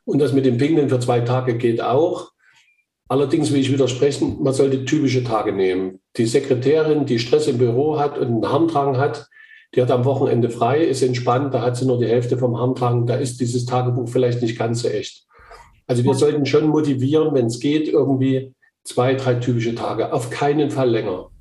[0.05, 2.31] Und das mit dem Pingeln für zwei Tage geht auch.
[3.07, 5.99] Allerdings will ich widersprechen, man sollte typische Tage nehmen.
[6.15, 9.27] Die Sekretärin, die Stress im Büro hat und einen Harndrang hat,
[9.75, 13.05] die hat am Wochenende frei, ist entspannt, da hat sie nur die Hälfte vom Harndrang,
[13.07, 15.25] da ist dieses Tagebuch vielleicht nicht ganz so echt.
[15.91, 18.53] Also wir sollten schon motivieren, wenn es geht, irgendwie
[18.85, 20.13] zwei, drei typische Tage.
[20.13, 21.31] Auf keinen Fall länger.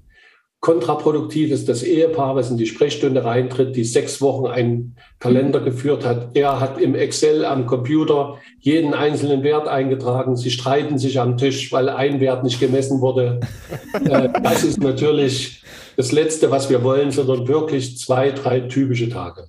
[0.58, 6.04] Kontraproduktiv ist das Ehepaar, was in die Sprechstunde reintritt, die sechs Wochen einen Kalender geführt
[6.04, 6.36] hat.
[6.36, 10.34] Er hat im Excel am Computer jeden einzelnen Wert eingetragen.
[10.34, 13.38] Sie streiten sich am Tisch, weil ein Wert nicht gemessen wurde.
[14.04, 15.62] Äh, das ist natürlich
[15.96, 19.48] das Letzte, was wir wollen, sondern wirklich zwei, drei typische Tage.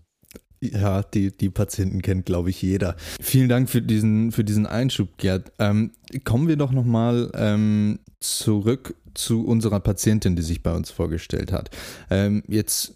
[0.63, 2.95] Ja, die, die Patienten kennt, glaube ich, jeder.
[3.19, 5.51] Vielen Dank für diesen, für diesen Einschub, Gerd.
[5.57, 5.91] Ähm,
[6.23, 11.71] kommen wir doch nochmal ähm, zurück zu unserer Patientin, die sich bei uns vorgestellt hat.
[12.11, 12.95] Ähm, jetzt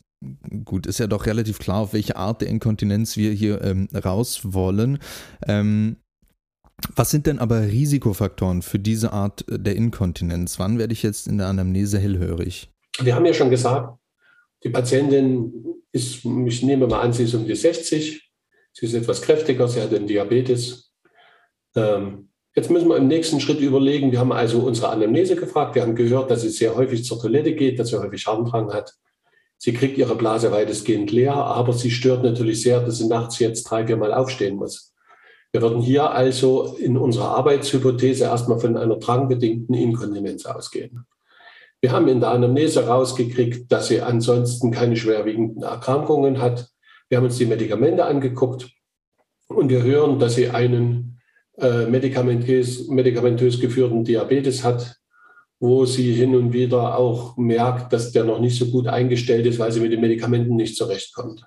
[0.63, 4.41] gut, ist ja doch relativ klar, auf welche Art der Inkontinenz wir hier ähm, raus
[4.43, 4.99] wollen.
[5.47, 5.97] Ähm,
[6.95, 10.59] was sind denn aber Risikofaktoren für diese Art der Inkontinenz?
[10.59, 12.69] Wann werde ich jetzt in der Anamnese hellhörig?
[12.99, 13.97] Wir haben ja schon gesagt,
[14.63, 15.51] die Patientin
[15.95, 18.21] ist, ich nehme mal an, sie ist um die 60.
[18.73, 20.91] Sie ist etwas kräftiger, sie hat den Diabetes.
[21.75, 25.81] Ähm, jetzt müssen wir im nächsten Schritt überlegen, wir haben also unsere Anamnese gefragt, wir
[25.81, 28.93] haben gehört, dass sie sehr häufig zur Toilette geht, dass sie häufig Harndrang hat.
[29.57, 33.63] Sie kriegt ihre Blase weitestgehend leer, aber sie stört natürlich sehr, dass sie nachts jetzt
[33.63, 34.93] drei, vier Mal aufstehen muss.
[35.53, 41.05] Wir würden hier also in unserer Arbeitshypothese erstmal von einer drangbedingten Inkontinenz ausgehen.
[41.85, 46.67] Wir haben in der Anamnese rausgekriegt, dass sie ansonsten keine schwerwiegenden Erkrankungen hat.
[47.09, 48.71] Wir haben uns die Medikamente angeguckt
[49.49, 51.19] und wir hören, dass sie einen
[51.59, 54.95] äh, medikamentös, medikamentös geführten Diabetes hat,
[55.59, 59.59] wo sie hin und wieder auch merkt, dass der noch nicht so gut eingestellt ist,
[59.59, 61.45] weil sie mit den Medikamenten nicht zurechtkommt.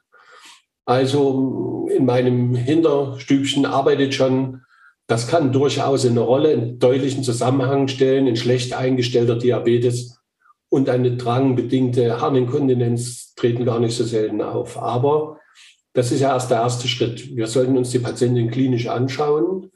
[0.85, 4.61] Also in meinem Hinterstübchen arbeitet schon,
[5.09, 10.18] das kann durchaus eine Rolle, einen deutlichen Zusammenhang stellen, ein schlecht eingestellter Diabetes
[10.71, 14.81] und eine drangbedingte Harninkontinenz treten gar nicht so selten auf.
[14.81, 15.39] Aber
[15.95, 17.35] das ist ja erst der erste Schritt.
[17.35, 19.71] Wir sollten uns die Patientin klinisch anschauen.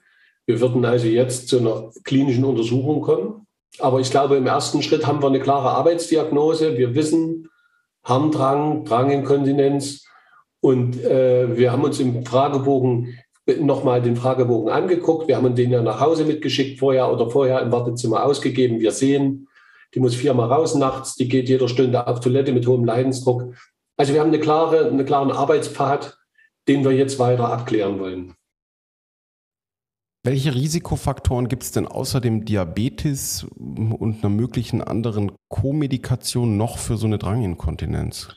[0.46, 3.46] Wir würden also jetzt zu einer klinischen Untersuchung kommen.
[3.78, 6.76] Aber ich glaube, im ersten Schritt haben wir eine klare Arbeitsdiagnose.
[6.76, 7.48] Wir wissen
[8.04, 10.04] Harndrang, Dranginkontinenz.
[10.60, 13.18] Und äh, wir haben uns im Fragebogen
[13.60, 15.26] nochmal den Fragebogen angeguckt.
[15.26, 18.78] Wir haben den ja nach Hause mitgeschickt vorher oder vorher im Wartezimmer ausgegeben.
[18.78, 19.48] Wir sehen,
[19.94, 23.54] die muss viermal raus nachts, die geht jeder Stunde auf Toilette mit hohem Leidensdruck.
[23.96, 26.18] Also wir haben eine klare, einen klaren Arbeitspfad,
[26.68, 28.34] den wir jetzt weiter abklären wollen.
[30.24, 36.96] Welche Risikofaktoren gibt es denn außer dem Diabetes und einer möglichen anderen Co-Medikation noch für
[36.96, 38.28] so eine Dranginkontinenz?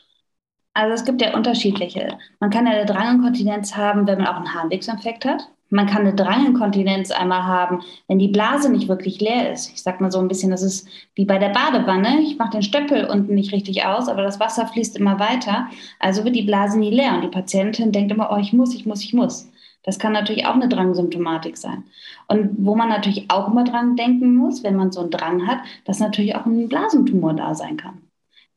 [0.74, 2.18] Also es gibt ja unterschiedliche.
[2.40, 5.48] Man kann ja eine Dranginkontinenz haben, wenn man auch einen Harnwegsinfekt hat.
[5.68, 9.72] Man kann eine Dranginkontinenz einmal haben, wenn die Blase nicht wirklich leer ist.
[9.72, 12.20] Ich sage mal so ein bisschen, das ist wie bei der Badewanne.
[12.20, 15.66] Ich mache den Stöppel unten nicht richtig aus, aber das Wasser fließt immer weiter.
[15.98, 18.86] Also wird die Blase nie leer und die Patientin denkt immer, oh, ich muss, ich
[18.86, 19.50] muss, ich muss.
[19.82, 21.84] Das kann natürlich auch eine Drangsymptomatik sein.
[22.28, 25.58] Und wo man natürlich auch immer dran denken muss, wenn man so einen Drang hat,
[25.84, 28.02] dass natürlich auch ein Blasentumor da sein kann.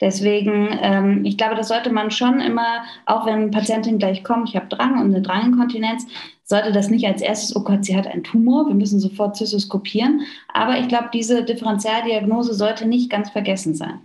[0.01, 4.55] Deswegen, ähm, ich glaube, das sollte man schon immer, auch wenn Patientin gleich kommt, ich
[4.55, 6.07] habe Drang und eine Dranginkontinenz,
[6.45, 10.21] sollte das nicht als erstes, oh Gott, sie hat einen Tumor, wir müssen sofort zystoskopieren.
[10.53, 13.99] Aber ich glaube, diese Differentialdiagnose sollte nicht ganz vergessen sein.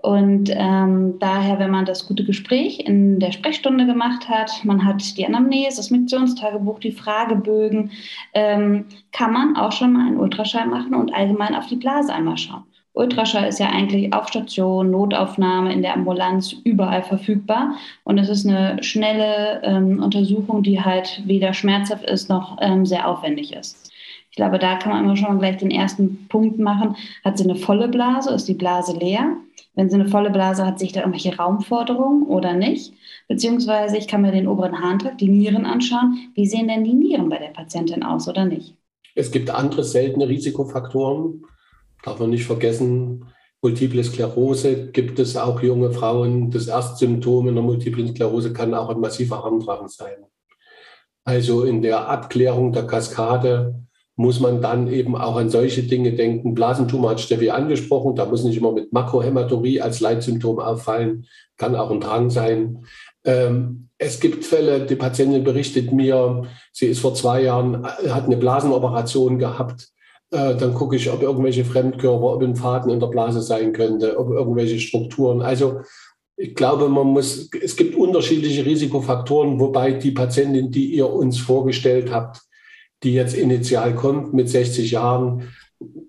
[0.00, 5.16] Und ähm, daher, wenn man das gute Gespräch in der Sprechstunde gemacht hat, man hat
[5.18, 7.90] die Anamnese, das Missionstagebuch, die Fragebögen,
[8.32, 12.38] ähm, kann man auch schon mal einen Ultraschall machen und allgemein auf die Blase einmal
[12.38, 12.62] schauen.
[12.98, 17.76] Ultraschall ist ja eigentlich auf Station, Notaufnahme, in der Ambulanz überall verfügbar.
[18.02, 23.08] Und es ist eine schnelle ähm, Untersuchung, die halt weder schmerzhaft ist noch ähm, sehr
[23.08, 23.92] aufwendig ist.
[24.30, 26.96] Ich glaube, da kann man immer schon gleich den ersten Punkt machen.
[27.24, 28.34] Hat sie eine volle Blase?
[28.34, 29.36] Ist die Blase leer?
[29.74, 32.92] Wenn sie eine volle Blase hat, sehe ich da irgendwelche Raumforderungen oder nicht?
[33.28, 36.30] Beziehungsweise ich kann mir den oberen Harntrakt, die Nieren anschauen.
[36.34, 38.74] Wie sehen denn die Nieren bei der Patientin aus oder nicht?
[39.14, 41.44] Es gibt andere seltene Risikofaktoren
[42.02, 43.24] darf man nicht vergessen,
[43.60, 46.50] Multiple Sklerose gibt es auch junge Frauen.
[46.50, 50.24] Das Erstsymptom in der Multiplen Sklerose kann auch ein massiver Harndrang sein.
[51.24, 53.82] Also in der Abklärung der Kaskade
[54.14, 56.54] muss man dann eben auch an solche Dinge denken.
[56.54, 61.90] Blasentumor hat Steffi angesprochen, da muss nicht immer mit Makrohämaturie als Leitsymptom auffallen, kann auch
[61.90, 62.84] ein Drang sein.
[63.24, 68.36] Ähm, es gibt Fälle, die Patientin berichtet mir, sie ist vor zwei Jahren, hat eine
[68.36, 69.88] Blasenoperation gehabt
[70.30, 74.18] äh, dann gucke ich, ob irgendwelche Fremdkörper, ob ein Faden in der Blase sein könnte,
[74.18, 75.40] ob irgendwelche Strukturen.
[75.42, 75.80] Also
[76.36, 82.12] ich glaube, man muss, es gibt unterschiedliche Risikofaktoren, wobei die Patientin, die ihr uns vorgestellt
[82.12, 82.42] habt,
[83.02, 85.48] die jetzt initial kommt mit 60 Jahren,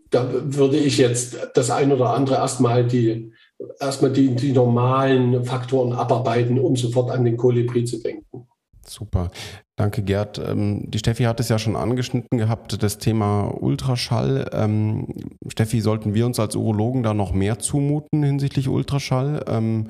[0.10, 3.32] da würde ich jetzt das ein oder andere erstmal die,
[3.80, 8.49] erstmal die, die normalen Faktoren abarbeiten, um sofort an den Kolibri zu denken.
[8.90, 9.30] Super.
[9.76, 10.40] Danke, Gerd.
[10.40, 14.50] Ähm, die Steffi hat es ja schon angeschnitten gehabt, das Thema Ultraschall.
[14.52, 15.08] Ähm,
[15.48, 19.46] Steffi, sollten wir uns als Urologen da noch mehr zumuten hinsichtlich Ultraschall?
[19.48, 19.88] Ähm,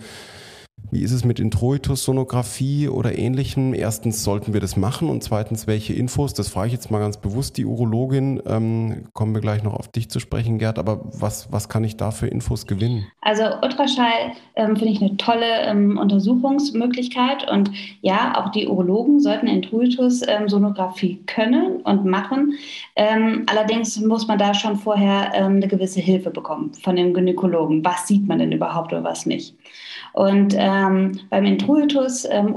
[0.91, 3.75] wie ist es mit Introitus-Sonographie oder ähnlichem?
[3.75, 5.09] Erstens, sollten wir das machen?
[5.09, 6.33] Und zweitens, welche Infos?
[6.33, 8.41] Das frage ich jetzt mal ganz bewusst die Urologin.
[8.47, 10.79] Ähm, kommen wir gleich noch auf dich zu sprechen, Gerd.
[10.79, 13.05] Aber was, was kann ich da für Infos gewinnen?
[13.21, 17.49] Also Ultraschall ähm, finde ich eine tolle ähm, Untersuchungsmöglichkeit.
[17.49, 17.69] Und
[18.01, 22.53] ja, auch die Urologen sollten Introitus-Sonographie ähm, können und machen.
[22.95, 27.85] Ähm, allerdings muss man da schon vorher ähm, eine gewisse Hilfe bekommen von dem Gynäkologen.
[27.85, 29.55] Was sieht man denn überhaupt oder was nicht?
[30.19, 32.53] Und ähm, beim Introitus ähm,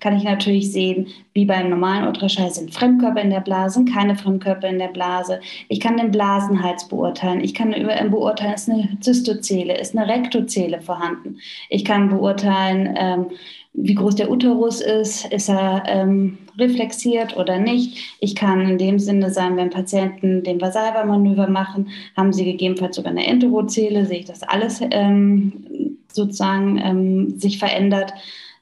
[0.00, 4.16] kann ich natürlich sehen, wie beim normalen Ultraschall sind Fremdkörper in der Blase, sind keine
[4.16, 5.38] Fremdkörper in der Blase.
[5.68, 7.38] Ich kann den Blasenhals beurteilen.
[7.38, 11.38] Ich kann äh, beurteilen, ist eine Zystozele, ist eine Rektozele vorhanden.
[11.68, 13.26] Ich kann beurteilen, ähm,
[13.74, 18.16] wie groß der Uterus ist, ist er ähm, reflexiert oder nicht.
[18.18, 23.12] Ich kann in dem Sinne sagen, wenn Patienten den Vasalva-Manöver machen, haben sie gegebenenfalls sogar
[23.12, 25.52] eine Enterozele, sehe ich das alles ähm,
[26.14, 28.12] sozusagen ähm, sich verändert.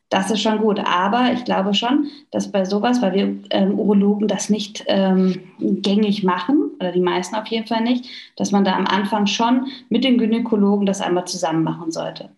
[0.08, 0.80] Das ist schon gut.
[0.80, 6.24] Aber ich glaube schon, dass bei sowas, weil wir ähm, Urologen das nicht ähm, gängig
[6.24, 10.02] machen, oder die meisten auf jeden Fall nicht, dass man da am Anfang schon mit
[10.02, 12.30] den Gynäkologen das einmal zusammen machen sollte.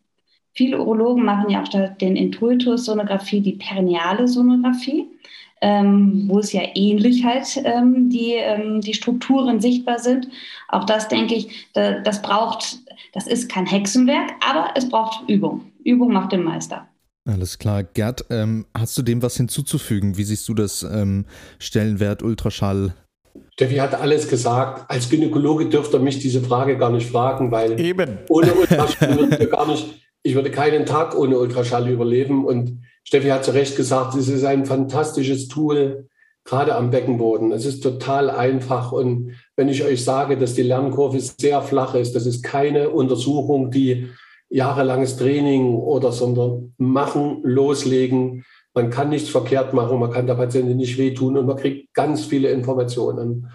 [0.55, 5.07] Viele Urologen machen ja auch statt den Intuitus-Sonographie die perineale Sonographie,
[5.62, 10.29] ähm, wo es ja ähnlich halt ähm, die, ähm, die Strukturen sichtbar sind.
[10.68, 12.81] Auch das denke ich, da, das braucht,
[13.13, 15.73] das ist kein Hexenwerk, aber es braucht Übung.
[15.85, 16.89] Übung macht den Meister.
[17.25, 17.85] Alles klar.
[17.85, 20.17] Gerd, ähm, hast du dem was hinzuzufügen?
[20.17, 21.27] Wie siehst du das ähm,
[21.59, 22.95] Stellenwert Ultraschall?
[23.53, 24.91] Steffi hat alles gesagt.
[24.91, 28.19] Als Gynäkologe dürfte mich diese Frage gar nicht fragen, weil Eben.
[28.29, 32.45] ohne Ultraschall würde ich gar nicht ich würde keinen Tag ohne Ultraschall überleben.
[32.45, 36.09] Und Steffi hat zu Recht gesagt, es ist ein fantastisches Tool,
[36.45, 37.53] gerade am Beckenboden.
[37.53, 38.93] Es ist total einfach.
[38.93, 43.71] Und wenn ich euch sage, dass die Lernkurve sehr flach ist, das ist keine Untersuchung,
[43.71, 44.09] die
[44.49, 48.45] jahrelanges Training oder sondern machen, loslegen.
[48.75, 52.25] Man kann nichts verkehrt machen, man kann der Patientin nicht wehtun und man kriegt ganz
[52.25, 53.51] viele Informationen.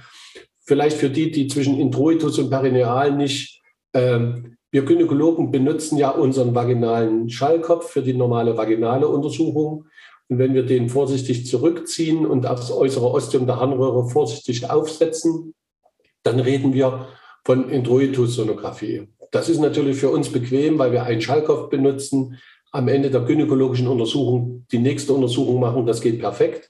[0.64, 3.62] Vielleicht für die, die zwischen Introitus und Perineal nicht
[3.94, 9.86] ähm, wir Gynäkologen benutzen ja unseren vaginalen Schallkopf für die normale vaginale Untersuchung.
[10.30, 15.54] Und wenn wir den vorsichtig zurückziehen und aufs äußere Ostium der Harnröhre vorsichtig aufsetzen,
[16.24, 17.08] dann reden wir
[17.46, 19.08] von Introitus-Sonographie.
[19.32, 22.38] Das ist natürlich für uns bequem, weil wir einen Schallkopf benutzen,
[22.72, 25.86] am Ende der gynäkologischen Untersuchung die nächste Untersuchung machen.
[25.86, 26.70] Das geht perfekt.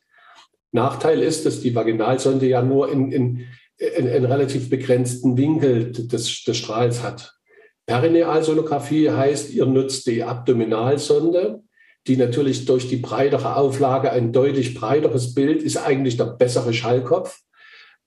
[0.71, 3.45] Nachteil ist, dass die Vaginalsonde ja nur in, in,
[3.77, 7.33] in, in relativ begrenzten Winkel des, des Strahls hat.
[7.87, 11.63] Perinealsonographie heißt, ihr nutzt die Abdominalsonde,
[12.07, 17.39] die natürlich durch die breitere Auflage ein deutlich breiteres Bild ist, eigentlich der bessere Schallkopf.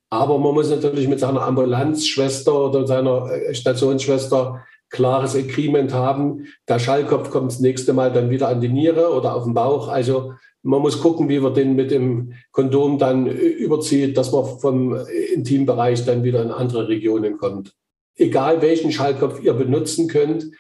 [0.09, 6.47] Aber man muss natürlich mit seiner Ambulanzschwester oder seiner äh, Stationsschwester klares Agreement haben.
[6.69, 9.87] Der Schallkopf kommt das nächste Mal dann wieder an die Niere oder auf den Bauch.
[9.87, 10.33] Also
[10.63, 14.97] man muss gucken, wie man den mit dem Kondom dann äh, überzieht, dass man vom
[15.33, 17.75] Intimbereich dann wieder in andere Regionen kommt
[18.21, 20.51] egal welchen Schallkopf ihr benutzen könnt,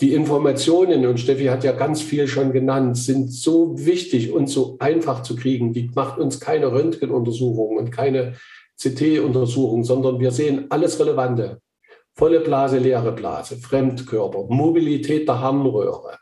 [0.00, 4.76] die Informationen, und Steffi hat ja ganz viel schon genannt, sind so wichtig und so
[4.78, 5.74] einfach zu kriegen.
[5.74, 8.34] Die macht uns keine Röntgenuntersuchung und keine
[8.80, 11.60] CT-Untersuchung, sondern wir sehen alles Relevante.
[12.14, 16.18] Volle Blase, leere Blase, Fremdkörper, Mobilität der Harnröhre.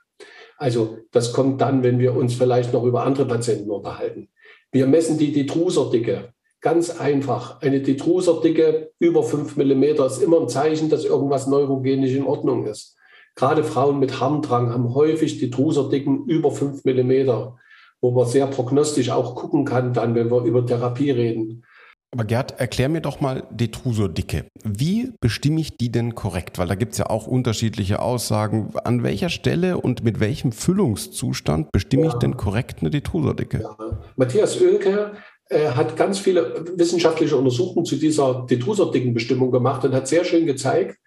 [0.56, 4.28] Also das kommt dann, wenn wir uns vielleicht noch über andere Patienten unterhalten.
[4.72, 6.32] Wir messen die Detruserdicke.
[6.60, 7.62] Ganz einfach.
[7.62, 12.97] Eine Detruserdicke über 5 mm ist immer ein Zeichen, dass irgendwas neurogenisch in Ordnung ist.
[13.38, 17.52] Gerade Frauen mit Harndrang haben häufig Detruserdicken über 5 mm,
[18.00, 21.64] wo man sehr prognostisch auch gucken kann, dann, wenn wir über Therapie reden.
[22.10, 24.46] Aber Gerd, erklär mir doch mal Detrusordicke.
[24.64, 26.58] Wie bestimme ich die denn korrekt?
[26.58, 28.72] Weil da gibt es ja auch unterschiedliche Aussagen.
[28.82, 32.08] An welcher Stelle und mit welchem Füllungszustand bestimme ja.
[32.08, 33.60] ich denn korrekt eine Detrusordicke?
[33.60, 33.76] Ja.
[34.16, 35.12] Matthias Oelke
[35.50, 40.98] er hat ganz viele wissenschaftliche Untersuchungen zu dieser Detruserdickenbestimmung gemacht und hat sehr schön gezeigt,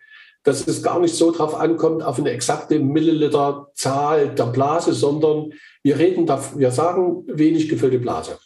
[0.43, 5.51] dass es gar nicht so darauf ankommt, auf eine exakte Milliliterzahl der Blase, sondern
[5.84, 8.38] wir reden, wir sagen wenig gefüllte Blase.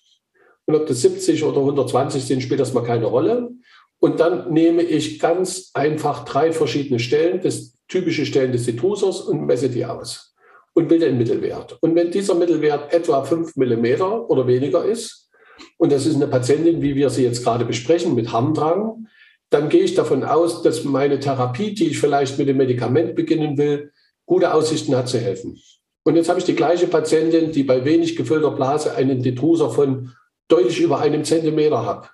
[0.66, 3.52] Und ob das 70 oder 120 sind, spielt das mal keine Rolle.
[4.00, 9.46] Und dann nehme ich ganz einfach drei verschiedene Stellen, das typische Stellen des Detrusers und
[9.46, 10.36] messe die aus
[10.74, 11.78] und bilde einen Mittelwert.
[11.82, 15.30] Und wenn dieser Mittelwert etwa 5 mm oder weniger ist,
[15.78, 19.08] und das ist eine Patientin, wie wir sie jetzt gerade besprechen, mit Harndrang,
[19.50, 23.58] dann gehe ich davon aus, dass meine Therapie, die ich vielleicht mit dem Medikament beginnen
[23.58, 23.92] will,
[24.26, 25.60] gute Aussichten hat zu helfen.
[26.04, 30.12] Und jetzt habe ich die gleiche Patientin, die bei wenig gefüllter Blase einen Detruser von
[30.48, 32.12] deutlich über einem Zentimeter hat.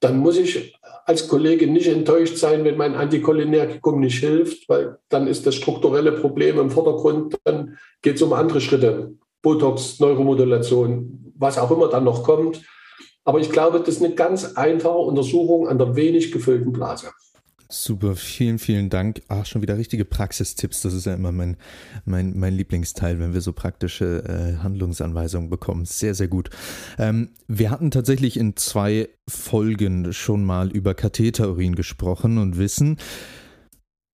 [0.00, 5.26] Dann muss ich als Kollegin nicht enttäuscht sein, wenn mein Anticholinergikum nicht hilft, weil dann
[5.26, 9.14] ist das strukturelle Problem im Vordergrund, dann geht es um andere Schritte.
[9.42, 12.62] Botox, Neuromodulation, was auch immer dann noch kommt.
[13.24, 17.10] Aber ich glaube, das ist eine ganz einfache Untersuchung an der wenig gefüllten Blase.
[17.74, 19.22] Super, vielen, vielen Dank.
[19.28, 20.82] Ach, schon wieder richtige Praxistipps.
[20.82, 21.56] Das ist ja immer mein,
[22.04, 25.86] mein, mein Lieblingsteil, wenn wir so praktische äh, Handlungsanweisungen bekommen.
[25.86, 26.50] Sehr, sehr gut.
[26.98, 32.98] Ähm, wir hatten tatsächlich in zwei Folgen schon mal über Katheterurin gesprochen und wissen,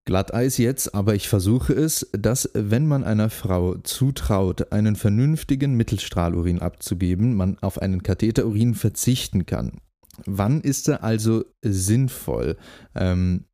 [0.09, 6.63] Glatteis jetzt, aber ich versuche es, dass wenn man einer Frau zutraut, einen vernünftigen Mittelstrahlurin
[6.63, 9.81] abzugeben, man auf einen Katheterurin verzichten kann.
[10.25, 12.57] Wann ist er also sinnvoll?
[12.95, 13.45] Ähm,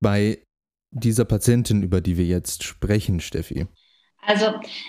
[0.00, 0.38] bei
[0.90, 3.68] dieser Patientin, über die wir jetzt sprechen, Steffi.
[4.26, 4.46] Also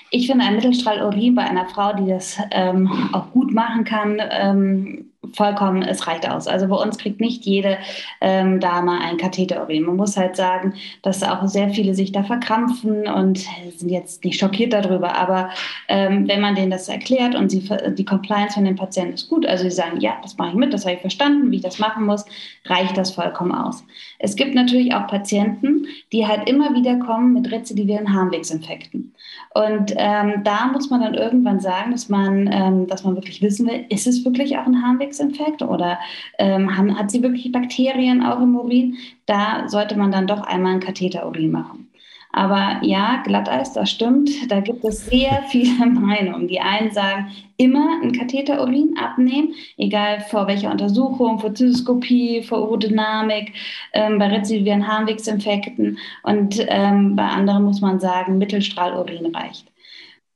[0.09, 5.10] ich finde ein Mittelstrahlurin bei einer Frau, die das ähm, auch gut machen kann, ähm,
[5.33, 6.47] vollkommen, es reicht aus.
[6.47, 7.77] Also bei uns kriegt nicht jede
[8.21, 9.83] ähm, Dame ein Katheterurin.
[9.83, 13.45] Man muss halt sagen, dass auch sehr viele sich da verkrampfen und
[13.77, 15.15] sind jetzt nicht schockiert darüber.
[15.15, 15.51] Aber
[15.87, 19.45] ähm, wenn man denen das erklärt und sie, die Compliance von den Patienten ist gut,
[19.45, 21.77] also sie sagen, ja, das mache ich mit, das habe ich verstanden, wie ich das
[21.77, 22.25] machen muss,
[22.65, 23.83] reicht das vollkommen aus.
[24.17, 29.13] Es gibt natürlich auch Patienten, die halt immer wieder kommen mit rezidivieren Harnwegsinfekten.
[29.53, 33.67] Und ähm, da muss man dann irgendwann sagen, dass man, ähm, dass man wirklich wissen
[33.67, 35.99] will, ist es wirklich auch ein Harnwegsinfekt oder
[36.37, 38.95] ähm, haben, hat sie wirklich Bakterien auch im Urin?
[39.25, 41.90] Da sollte man dann doch einmal ein Katheterurin machen.
[42.33, 44.29] Aber ja, Glatteis, das stimmt.
[44.49, 46.47] Da gibt es sehr viele Meinungen.
[46.47, 53.53] Die einen sagen, immer ein Katheterurin abnehmen, egal vor welcher Untersuchung, vor Zytoskopie, vor Urodynamik,
[53.93, 55.97] ähm, bei rezidivieren Harnwegsinfekten.
[56.23, 59.67] Und ähm, bei anderen muss man sagen, Mittelstrahlurin reicht.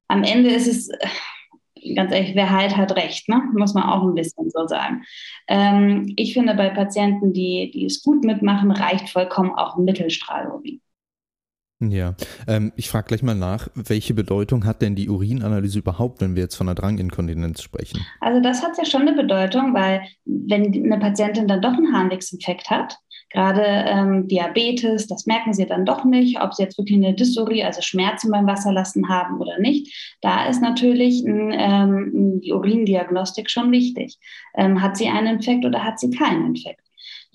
[0.08, 0.92] Am Ende ist es
[1.96, 3.42] ganz ehrlich, wer halt hat recht, ne?
[3.54, 5.04] muss man auch ein bisschen so sagen.
[5.48, 10.82] Ähm, ich finde, bei Patienten, die, die es gut mitmachen, reicht vollkommen auch Mittelstrahlurin.
[11.82, 12.16] Ja,
[12.48, 16.44] ähm, ich frage gleich mal nach, welche Bedeutung hat denn die Urinanalyse überhaupt, wenn wir
[16.44, 18.00] jetzt von einer Dranginkontinenz sprechen?
[18.22, 22.70] Also das hat ja schon eine Bedeutung, weil wenn eine Patientin dann doch einen Harnwegsinfekt
[22.70, 22.98] hat,
[23.30, 27.66] gerade ähm, Diabetes, das merken sie dann doch nicht, ob sie jetzt wirklich eine Dysurie,
[27.66, 30.18] also Schmerzen beim Wasserlassen haben oder nicht.
[30.22, 34.18] Da ist natürlich ein, ähm, die Urindiagnostik schon wichtig.
[34.56, 36.85] Ähm, hat sie einen Infekt oder hat sie keinen Infekt?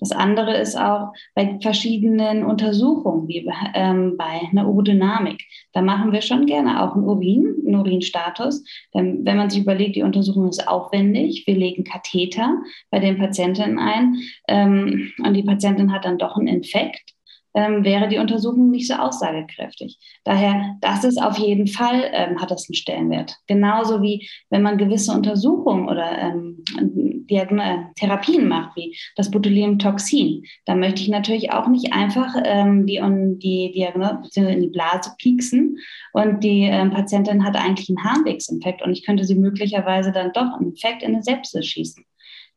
[0.01, 5.43] Das andere ist auch bei verschiedenen Untersuchungen, wie ähm, bei einer Urodynamik.
[5.73, 8.63] Da machen wir schon gerne auch einen Urin, einen Urinstatus.
[8.95, 12.57] Denn wenn man sich überlegt, die Untersuchung ist aufwendig, wir legen Katheter
[12.89, 17.13] bei den Patientinnen ein ähm, und die Patientin hat dann doch einen Infekt
[17.53, 19.97] ähm, wäre die Untersuchung nicht so aussagekräftig.
[20.23, 23.35] Daher, das ist auf jeden Fall, ähm, hat das einen Stellenwert.
[23.47, 26.63] Genauso wie wenn man gewisse Untersuchungen oder ähm,
[27.95, 30.43] Therapien macht, wie das Botulinumtoxin.
[30.65, 32.99] Da möchte ich natürlich auch nicht einfach ähm, die,
[33.37, 35.77] die Diagnose in die Blase pieksen
[36.13, 40.53] und die ähm, Patientin hat eigentlich einen Harnwegsinfekt und ich könnte sie möglicherweise dann doch
[40.53, 42.03] einen Infekt in eine Sepsis schießen.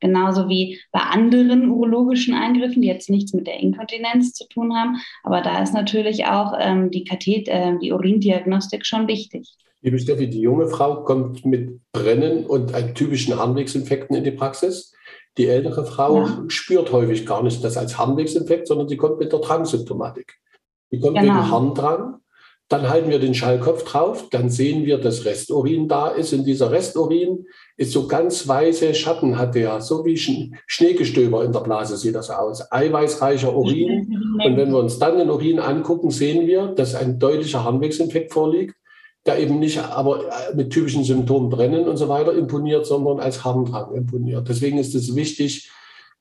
[0.00, 4.96] Genauso wie bei anderen urologischen Eingriffen, die jetzt nichts mit der Inkontinenz zu tun haben.
[5.22, 9.54] Aber da ist natürlich auch ähm, die, Kathet äh, die Urindiagnostik schon wichtig.
[9.82, 14.94] Liebe Steffi, die junge Frau kommt mit Brennen und einem typischen Harnwegsinfekten in die Praxis.
[15.36, 16.44] Die ältere Frau ja.
[16.48, 20.38] spürt häufig gar nicht das als Harnwegsinfekt, sondern sie kommt mit der Drangsymptomatik.
[20.90, 21.34] Die kommt genau.
[21.34, 22.20] wegen Harndrang
[22.68, 26.32] dann halten wir den Schallkopf drauf, dann sehen wir, dass Resturin da ist.
[26.32, 27.44] Und dieser Resturin
[27.76, 32.30] ist so ganz weiße Schatten, hat der, so wie Schneegestöber in der Blase sieht das
[32.30, 32.72] aus.
[32.72, 34.38] Eiweißreicher Urin.
[34.42, 38.74] Und wenn wir uns dann den Urin angucken, sehen wir, dass ein deutlicher Harnwegsinfekt vorliegt,
[39.26, 40.24] der eben nicht aber
[40.54, 44.48] mit typischen Symptomen brennen und so weiter imponiert, sondern als Harndrang imponiert.
[44.48, 45.70] Deswegen ist es wichtig,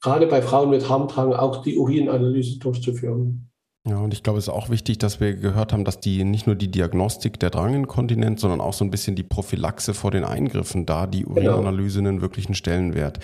[0.01, 3.49] gerade bei Frauen mit Harndrang auch die Urinanalyse durchzuführen.
[3.85, 6.47] Ja, und ich glaube, es ist auch wichtig, dass wir gehört haben, dass die nicht
[6.47, 10.85] nur die Diagnostik der Dranginkontinenz, sondern auch so ein bisschen die Prophylaxe vor den Eingriffen
[10.85, 11.57] da, die genau.
[11.57, 13.19] Urinanalyse einen wirklichen Stellenwert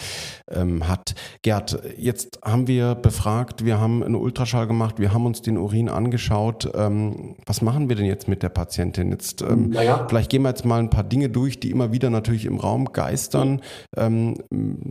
[0.51, 1.15] ähm, hat.
[1.43, 5.87] Gerd, jetzt haben wir befragt, wir haben einen Ultraschall gemacht, wir haben uns den Urin
[5.87, 6.69] angeschaut.
[6.75, 9.11] Ähm, was machen wir denn jetzt mit der Patientin?
[9.11, 10.07] Jetzt, ähm, naja.
[10.09, 12.91] vielleicht gehen wir jetzt mal ein paar Dinge durch, die immer wieder natürlich im Raum
[12.91, 13.61] geistern.
[13.95, 14.35] Ähm,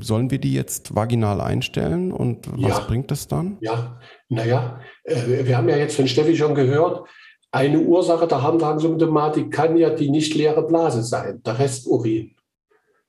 [0.01, 2.85] sollen wir die jetzt vaginal einstellen und was ja.
[2.87, 3.59] bringt das dann?
[3.61, 7.09] Ja, naja, äh, wir haben ja jetzt von Steffi schon gehört,
[7.51, 12.35] eine Ursache der Harndrangsymptomatik kann ja die nicht leere Blase sein, der Resturin.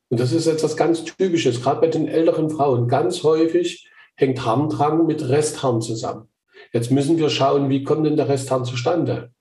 [0.09, 2.87] Und das ist etwas ganz Typisches, gerade bei den älteren Frauen.
[2.87, 6.29] Ganz häufig hängt Harndrang mit Restharn zusammen.
[6.71, 9.31] Jetzt müssen wir schauen, wie kommt denn der Restharn zustande?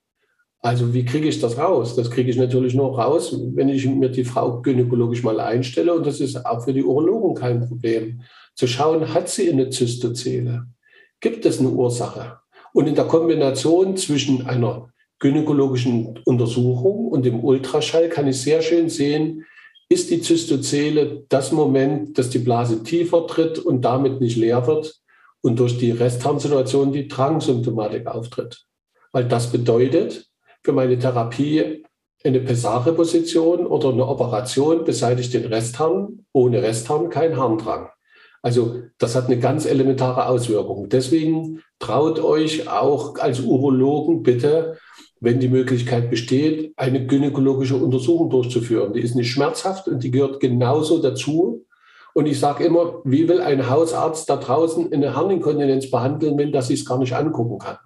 [0.61, 1.95] Also wie kriege ich das raus?
[1.95, 5.93] Das kriege ich natürlich nur raus, wenn ich mir die Frau gynäkologisch mal einstelle.
[5.93, 8.21] Und das ist auch für die Urologen kein Problem.
[8.55, 10.67] Zu schauen, hat sie eine Zystozele?
[11.19, 12.39] Gibt es eine Ursache.
[12.73, 18.89] Und in der Kombination zwischen einer gynäkologischen Untersuchung und dem Ultraschall kann ich sehr schön
[18.89, 19.45] sehen,
[19.89, 24.99] ist die Zystozele das Moment, dass die Blase tiefer tritt und damit nicht leer wird
[25.41, 28.65] und durch die Restharnsituation die Drangsymptomatik auftritt.
[29.11, 30.27] Weil das bedeutet
[30.63, 31.83] für meine Therapie
[32.23, 37.89] eine Pessare-Position oder eine Operation beseitigt den Restharn, ohne Restharn kein Harndrang.
[38.41, 40.89] Also das hat eine ganz elementare Auswirkung.
[40.89, 44.77] Deswegen traut euch auch als Urologen bitte,
[45.19, 48.93] wenn die Möglichkeit besteht, eine gynäkologische Untersuchung durchzuführen.
[48.93, 51.65] Die ist nicht schmerzhaft und die gehört genauso dazu.
[52.13, 56.67] Und ich sage immer, wie will ein Hausarzt da draußen eine Harninkontinenz behandeln, wenn das
[56.67, 57.77] sich gar nicht angucken kann?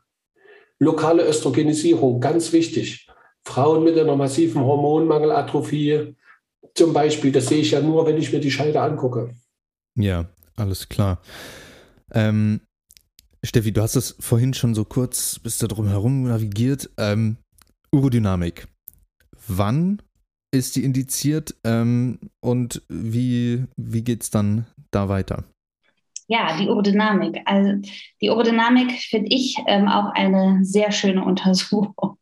[0.79, 3.07] Lokale Östrogenisierung, ganz wichtig.
[3.43, 6.15] Frauen mit einer massiven Hormonmangelatrophie
[6.75, 9.35] zum Beispiel, das sehe ich ja nur, wenn ich mir die Scheide angucke.
[9.95, 10.25] Ja,
[10.55, 11.21] alles klar.
[12.11, 12.61] Ähm,
[13.43, 16.89] Steffi, du hast das vorhin schon so kurz, bist da drum herum navigiert.
[16.97, 17.37] Ähm,
[17.91, 18.67] Urodynamik.
[19.47, 20.01] Wann
[20.51, 25.43] ist die indiziert ähm, und wie, wie geht es dann da weiter?
[26.27, 27.41] Ja, die Urodynamik.
[27.45, 27.73] Also
[28.21, 32.17] die Urodynamik finde ich ähm, auch eine sehr schöne Untersuchung.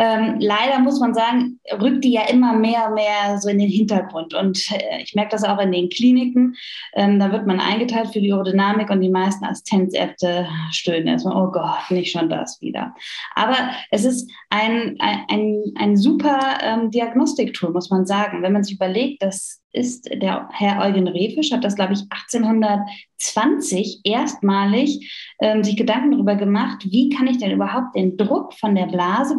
[0.00, 3.68] Ähm, leider muss man sagen, rückt die ja immer mehr und mehr so in den
[3.68, 4.32] Hintergrund.
[4.32, 6.56] Und äh, ich merke das auch in den Kliniken.
[6.94, 11.50] Ähm, da wird man eingeteilt für die Urodynamik und die meisten Assistenzärzte stöhnen erstmal, oh
[11.52, 12.94] Gott, nicht schon das wieder.
[13.34, 13.56] Aber
[13.90, 18.42] es ist ein, ein, ein, ein super ähm, Diagnostiktool, muss man sagen.
[18.42, 24.00] Wenn man sich überlegt, dass ist der Herr Eugen Refisch, hat das, glaube ich, 1820
[24.04, 28.86] erstmalig ähm, sich Gedanken darüber gemacht, wie kann ich denn überhaupt den Druck von der
[28.86, 29.38] Blase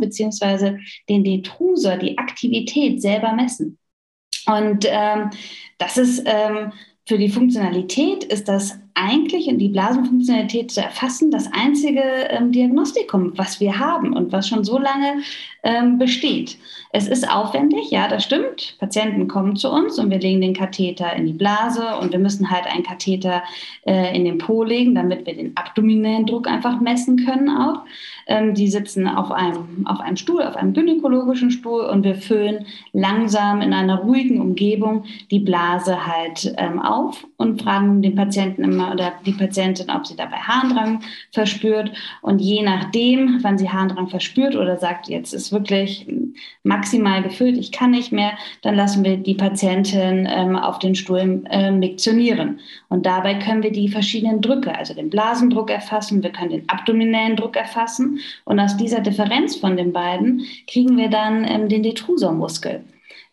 [0.52, 0.80] beziehungsweise
[1.10, 3.78] den Detrusor, die Aktivität selber messen.
[4.46, 5.30] Und ähm,
[5.78, 6.74] das ist ähm,
[7.08, 13.34] für die Funktionalität ist das eigentlich in die Blasenfunktionalität zu erfassen das einzige ähm, Diagnostikum,
[13.38, 15.22] was wir haben und was schon so lange
[15.64, 16.58] ähm, besteht.
[16.92, 18.76] Es ist aufwendig, ja, das stimmt.
[18.80, 22.50] Patienten kommen zu uns und wir legen den Katheter in die Blase und wir müssen
[22.50, 23.44] halt einen Katheter
[23.86, 27.82] äh, in den Po legen, damit wir den abdominellen Druck einfach messen können auch.
[28.28, 32.66] Ähm, die sitzen auf einem, auf einem Stuhl, auf einem gynäkologischen Stuhl und wir füllen
[32.94, 38.81] langsam in einer ruhigen Umgebung die Blase halt ähm, auf und fragen den Patienten immer,
[38.90, 41.02] oder die Patientin, ob sie dabei Harndrang
[41.32, 41.92] verspürt.
[42.22, 46.08] Und je nachdem, wann sie Harndrang verspürt oder sagt, jetzt ist wirklich
[46.64, 51.44] maximal gefüllt, ich kann nicht mehr, dann lassen wir die Patientin ähm, auf den Stuhl
[51.50, 52.60] äh, miktionieren.
[52.90, 57.36] Und dabei können wir die verschiedenen Drücke, also den Blasendruck erfassen, wir können den abdominellen
[57.36, 58.20] Druck erfassen.
[58.46, 62.84] Und aus dieser Differenz von den beiden kriegen wir dann ähm, den Detrusormuskel,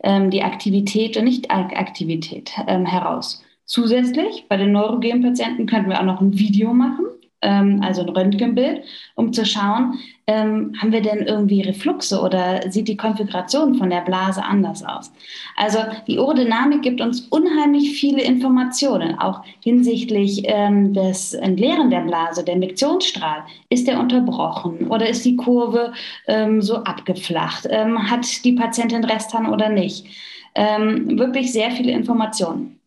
[0.03, 3.43] ähm, die Aktivität und Nicht-Aktivität ähm, heraus.
[3.69, 7.05] Zusätzlich bei den neurogenen Patienten könnten wir auch noch ein Video machen,
[7.43, 8.81] ähm, also ein Röntgenbild,
[9.13, 14.01] um zu schauen, ähm, haben wir denn irgendwie Refluxe oder sieht die Konfiguration von der
[14.01, 15.11] Blase anders aus?
[15.55, 22.43] Also die Urodynamik gibt uns unheimlich viele Informationen, auch hinsichtlich ähm, des Entleeren der Blase,
[22.43, 23.43] der Miktionsstrahl.
[23.69, 25.93] Ist der unterbrochen oder ist die Kurve
[26.27, 27.67] ähm, so abgeflacht?
[27.69, 30.07] Ähm, hat die Patientin Resthahn oder nicht?
[30.55, 32.78] Ähm, wirklich sehr viele Informationen.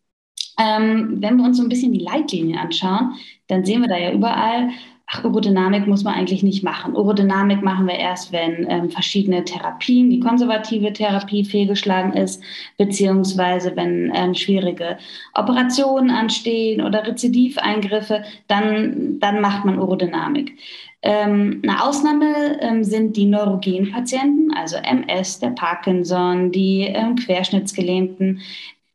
[0.59, 3.13] Ähm, wenn wir uns so ein bisschen die Leitlinien anschauen,
[3.47, 4.69] dann sehen wir da ja überall,
[5.07, 6.95] ach, Urodynamik muss man eigentlich nicht machen.
[6.95, 12.41] Urodynamik machen wir erst, wenn ähm, verschiedene Therapien, die konservative Therapie fehlgeschlagen ist,
[12.77, 14.97] beziehungsweise wenn ähm, schwierige
[15.33, 20.57] Operationen anstehen oder Rezidiveingriffe, dann, dann macht man Urodynamik.
[21.05, 28.39] Ähm, eine Ausnahme ähm, sind die neurogenen Patienten, also MS, der Parkinson, die ähm, Querschnittsgelähmten,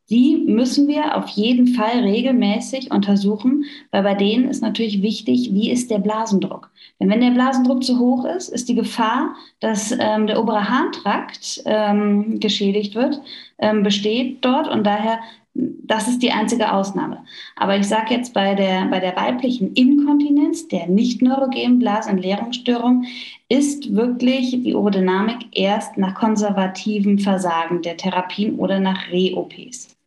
[0.09, 5.71] die müssen wir auf jeden Fall regelmäßig untersuchen, weil bei denen ist natürlich wichtig, wie
[5.71, 6.71] ist der Blasendruck.
[6.99, 11.61] Denn wenn der Blasendruck zu hoch ist, ist die Gefahr, dass ähm, der obere Harntrakt
[11.65, 13.21] ähm, geschädigt wird,
[13.59, 15.19] ähm, besteht dort und daher
[15.53, 17.25] das ist die einzige Ausnahme.
[17.55, 23.05] Aber ich sage jetzt bei der, bei der weiblichen Inkontinenz, der nicht neurogenen Blasentleerungsstörung,
[23.49, 29.98] ist wirklich die Urodynamik erst nach konservativem Versagen der Therapien oder nach Re-OPs.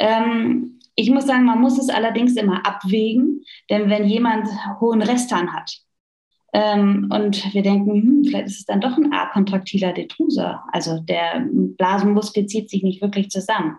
[0.00, 4.48] Ähm, ich muss sagen, man muss es allerdings immer abwägen, denn wenn jemand
[4.80, 5.78] hohen Resthahn hat
[6.52, 11.46] ähm, und wir denken, hm, vielleicht ist es dann doch ein akontraktiler Detrusor, also der
[11.52, 13.78] Blasenmuskel zieht sich nicht wirklich zusammen,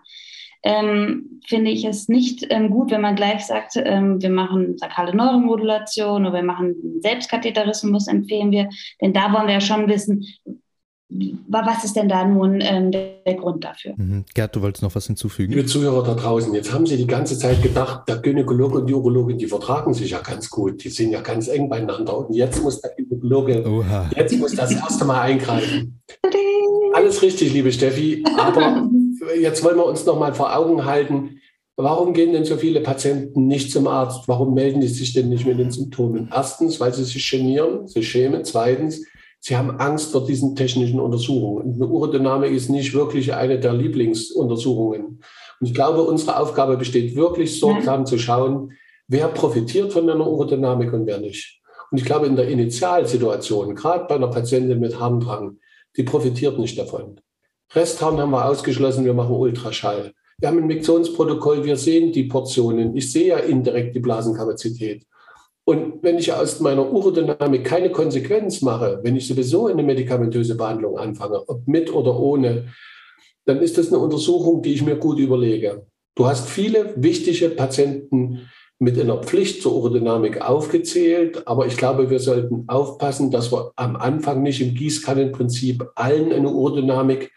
[0.62, 5.14] ähm, finde ich es nicht ähm, gut, wenn man gleich sagt, ähm, wir machen sakrale
[5.14, 8.68] Neuromodulation oder wir machen Selbstkatheterismus, empfehlen wir.
[9.00, 10.24] Denn da wollen wir ja schon wissen,
[11.48, 13.94] was ist denn da nun ähm, der, Grund dafür?
[13.96, 14.24] Mhm.
[14.34, 15.52] Gerd, du wolltest noch was hinzufügen?
[15.52, 18.94] Liebe Zuhörer da draußen, jetzt haben Sie die ganze Zeit gedacht, der Gynäkologe und die
[18.94, 22.62] Urologin, die vertragen sich ja ganz gut, die sind ja ganz eng beieinander und jetzt
[22.62, 24.10] muss der Gynäkologe, Oha.
[24.16, 26.00] jetzt muss das erste Mal eingreifen.
[26.94, 28.88] Alles richtig, liebe Steffi, aber
[29.40, 31.38] jetzt wollen wir uns noch mal vor Augen halten,
[31.76, 34.28] Warum gehen denn so viele Patienten nicht zum Arzt?
[34.28, 36.28] Warum melden die sich denn nicht mit den Symptomen?
[36.30, 38.44] Erstens, weil sie sich genieren, sie schämen.
[38.44, 39.06] Zweitens,
[39.44, 41.74] Sie haben Angst vor diesen technischen Untersuchungen.
[41.74, 45.04] eine Urodynamik ist nicht wirklich eine der Lieblingsuntersuchungen.
[45.04, 48.70] Und ich glaube, unsere Aufgabe besteht wirklich sorgsam zu schauen,
[49.08, 51.60] wer profitiert von einer Urodynamik und wer nicht.
[51.90, 55.58] Und ich glaube, in der Initialsituation, gerade bei einer Patientin mit Harndrang,
[55.96, 57.20] die profitiert nicht davon.
[57.74, 60.12] Restharn haben wir ausgeschlossen, wir machen Ultraschall.
[60.38, 62.96] Wir haben ein Miktionsprotokoll, wir sehen die Portionen.
[62.96, 65.04] Ich sehe ja indirekt die Blasenkapazität.
[65.64, 70.98] Und wenn ich aus meiner Urodynamik keine Konsequenz mache, wenn ich sowieso eine medikamentöse Behandlung
[70.98, 72.68] anfange, ob mit oder ohne,
[73.44, 75.86] dann ist das eine Untersuchung, die ich mir gut überlege.
[76.16, 78.48] Du hast viele wichtige Patienten
[78.78, 83.94] mit einer Pflicht zur Urodynamik aufgezählt, aber ich glaube, wir sollten aufpassen, dass wir am
[83.94, 87.30] Anfang nicht im Gießkannenprinzip allen eine Urodynamik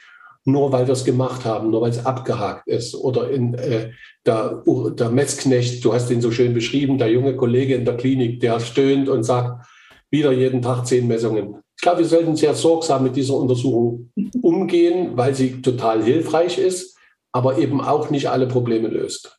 [0.46, 2.96] nur weil wir es gemacht haben, nur weil es abgehakt ist.
[2.96, 3.92] Oder in äh,
[4.26, 8.40] der, der Messknecht, du hast ihn so schön beschrieben, der junge Kollege in der Klinik,
[8.40, 9.66] der stöhnt und sagt,
[10.12, 11.56] wieder jeden Tag zehn Messungen.
[11.76, 16.98] Ich glaube, wir sollten sehr sorgsam mit dieser Untersuchung umgehen, weil sie total hilfreich ist,
[17.32, 19.35] aber eben auch nicht alle Probleme löst.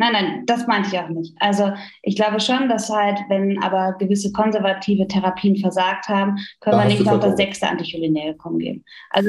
[0.00, 1.34] Nein, nein, das meinte ich auch nicht.
[1.40, 6.82] Also ich glaube schon, dass halt, wenn aber gewisse konservative Therapien versagt haben, können da
[6.84, 8.82] wir nicht noch das sechste Anticholinerikum geben.
[9.10, 9.28] Also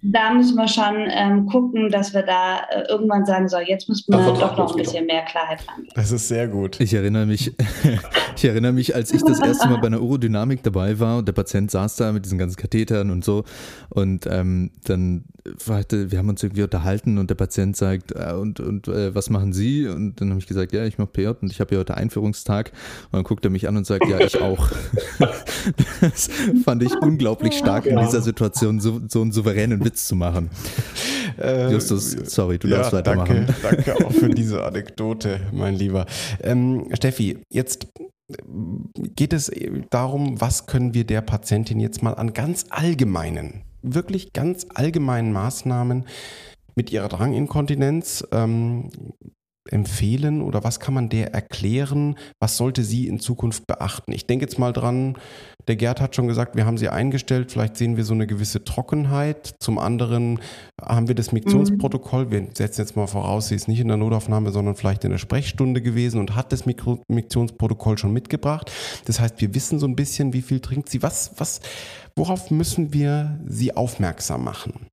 [0.00, 4.12] da müssen wir schon ähm, gucken, dass wir da äh, irgendwann sagen, so, jetzt müssen
[4.12, 5.88] wir doch noch ein bisschen mehr Klarheit haben.
[5.94, 6.80] Das ist sehr gut.
[6.80, 7.54] Ich erinnere mich,
[8.36, 11.32] ich erinnere mich, als ich das erste Mal bei einer Urodynamik dabei war und der
[11.32, 13.44] Patient saß da mit diesen ganzen Kathetern und so
[13.90, 15.24] und ähm, dann
[15.68, 19.30] hatte, wir haben uns irgendwie unterhalten und der Patient sagt, äh, und, und äh, was
[19.30, 19.86] machen Sie?
[19.86, 22.72] Und dann habe ich gesagt, ja, ich mache PJ und ich habe hier heute Einführungstag
[23.10, 24.68] und dann guckt er mich an und sagt, ja, ich auch.
[26.00, 26.28] das
[26.64, 30.50] fand ich unglaublich stark in dieser Situation, so, so einen souveränen Witz zu machen.
[31.36, 33.46] Äh, Justus, sorry, du ja, darfst weitermachen.
[33.62, 36.06] Danke, danke auch für diese Anekdote, mein Lieber.
[36.42, 37.86] Ähm, Steffi, jetzt
[39.14, 39.48] geht es
[39.90, 46.06] darum, was können wir der Patientin jetzt mal an ganz allgemeinen, wirklich ganz allgemeinen Maßnahmen
[46.74, 48.90] mit ihrer Dranginkontinenz ähm,
[49.70, 52.16] empfehlen oder was kann man der erklären?
[52.40, 54.12] Was sollte sie in Zukunft beachten?
[54.12, 55.16] Ich denke jetzt mal dran,
[55.68, 58.64] der Gerd hat schon gesagt, wir haben sie eingestellt, vielleicht sehen wir so eine gewisse
[58.64, 59.54] Trockenheit.
[59.60, 60.40] Zum anderen
[60.80, 64.50] haben wir das Miktionsprotokoll, wir setzen jetzt mal voraus, sie ist nicht in der Notaufnahme,
[64.50, 68.72] sondern vielleicht in der Sprechstunde gewesen und hat das Miktionsprotokoll schon mitgebracht.
[69.04, 71.02] Das heißt, wir wissen so ein bisschen, wie viel trinkt sie.
[71.02, 71.60] Was, was,
[72.16, 74.88] worauf müssen wir sie aufmerksam machen?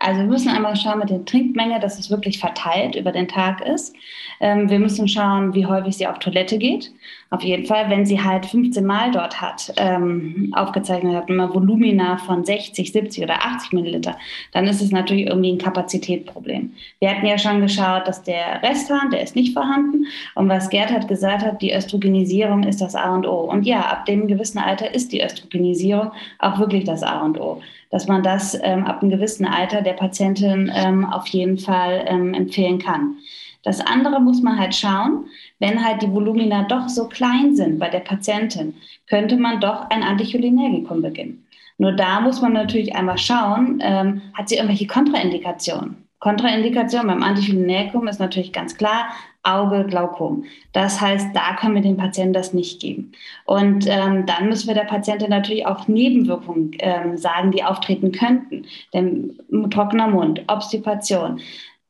[0.00, 3.60] Also wir müssen einmal schauen mit der Trinkmenge, dass es wirklich verteilt über den Tag
[3.60, 3.94] ist.
[4.40, 6.92] Ähm, wir müssen schauen, wie häufig sie auf Toilette geht.
[7.30, 12.16] Auf jeden Fall, wenn sie halt 15 Mal dort hat, ähm, aufgezeichnet hat, immer Volumina
[12.16, 14.16] von 60, 70 oder 80 Milliliter,
[14.52, 16.72] dann ist es natürlich irgendwie ein Kapazitätsproblem.
[17.00, 20.06] Wir hatten ja schon geschaut, dass der Resthahn, der ist nicht vorhanden.
[20.34, 23.40] Und was Gerd hat gesagt hat, die Östrogenisierung ist das A und O.
[23.40, 27.60] Und ja, ab dem gewissen Alter ist die Östrogenisierung auch wirklich das A und O
[27.90, 32.34] dass man das ähm, ab einem gewissen Alter der Patientin ähm, auf jeden Fall ähm,
[32.34, 33.16] empfehlen kann.
[33.64, 35.26] Das andere muss man halt schauen,
[35.58, 38.74] wenn halt die Volumina doch so klein sind bei der Patientin,
[39.08, 41.44] könnte man doch ein Anticholinergikum beginnen.
[41.78, 46.08] Nur da muss man natürlich einmal schauen, ähm, hat sie irgendwelche Kontraindikationen?
[46.20, 49.10] Kontraindikation beim Anticholinergikum ist natürlich ganz klar
[49.44, 50.44] Auge, Glaukom.
[50.72, 53.12] Das heißt, da können wir den Patienten das nicht geben.
[53.46, 58.66] Und ähm, dann müssen wir der Patientin natürlich auch Nebenwirkungen ähm, sagen, die auftreten könnten.
[58.92, 59.38] Denn
[59.70, 61.40] trockener Mund, Obstipation,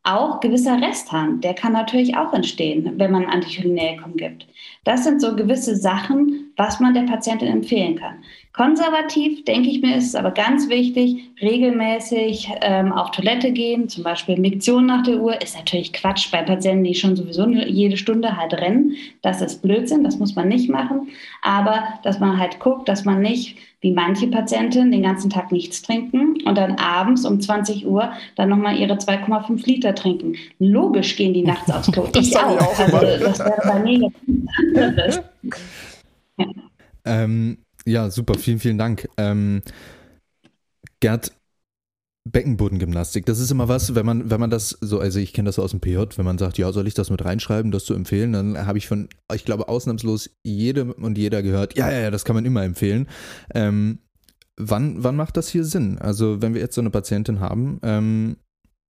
[0.09, 4.47] auch gewisser Resthahn, der kann natürlich auch entstehen, wenn man Anticholinerikum gibt.
[4.85, 8.25] Das sind so gewisse Sachen, was man der Patientin empfehlen kann.
[8.53, 14.03] Konservativ, denke ich mir, ist es aber ganz wichtig, regelmäßig ähm, auf Toilette gehen, zum
[14.03, 18.37] Beispiel Miktion nach der Uhr, ist natürlich Quatsch bei Patienten, die schon sowieso jede Stunde
[18.37, 18.97] halt rennen.
[19.23, 21.09] Das ist Blödsinn, das muss man nicht machen.
[21.43, 25.83] Aber dass man halt guckt, dass man nicht, wie manche Patienten, den ganzen Tag nichts
[25.83, 30.35] trinken und dann abends um 20 Uhr dann nochmal ihre 2,5 Liter trinken.
[30.59, 32.09] Logisch gehen die nachts aufs Klo.
[32.15, 32.61] ich auch.
[32.61, 35.23] auch also, das wäre bei mir jetzt
[36.39, 36.47] ja.
[37.05, 39.09] Ähm, ja, super, vielen, vielen Dank.
[39.17, 39.63] Ähm,
[41.01, 41.33] Gerd,
[42.31, 45.59] Beckenbodengymnastik, das ist immer was, wenn man, wenn man das so, also ich kenne das
[45.59, 48.33] aus dem PJ, wenn man sagt, ja, soll ich das mit reinschreiben, das zu empfehlen,
[48.33, 52.25] dann habe ich von, ich glaube, ausnahmslos jedem und jeder gehört, ja, ja, ja, das
[52.25, 53.09] kann man immer empfehlen.
[53.55, 54.01] Ähm,
[54.57, 55.99] wann, wann macht das hier Sinn?
[55.99, 58.37] Also, wenn wir jetzt so eine Patientin haben, ähm,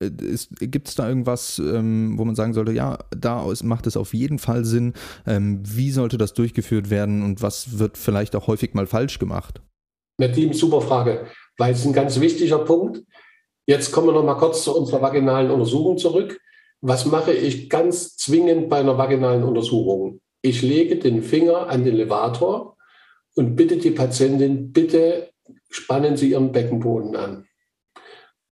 [0.00, 4.38] Gibt es da irgendwas, ähm, wo man sagen sollte, ja, da macht es auf jeden
[4.38, 4.92] Fall Sinn?
[5.26, 9.60] Ähm, wie sollte das durchgeführt werden und was wird vielleicht auch häufig mal falsch gemacht?
[10.20, 11.26] Nadine, super Frage,
[11.56, 13.02] weil es ein ganz wichtiger Punkt.
[13.68, 16.40] Jetzt kommen wir noch mal kurz zu unserer vaginalen Untersuchung zurück.
[16.80, 20.22] Was mache ich ganz zwingend bei einer vaginalen Untersuchung?
[20.40, 22.78] Ich lege den Finger an den Levator
[23.34, 25.32] und bitte die Patientin, bitte
[25.68, 27.46] spannen Sie Ihren Beckenboden an.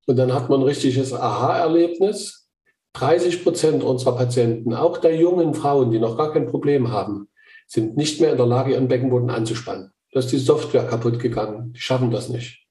[0.06, 2.50] Und dann hat man ein richtiges Aha-Erlebnis.
[2.92, 7.30] 30 Prozent unserer Patienten, auch der jungen Frauen, die noch gar kein Problem haben,
[7.66, 9.92] sind nicht mehr in der Lage, ihren Beckenboden anzuspannen.
[10.12, 11.72] Da ist die Software kaputt gegangen.
[11.72, 12.65] Die schaffen das nicht.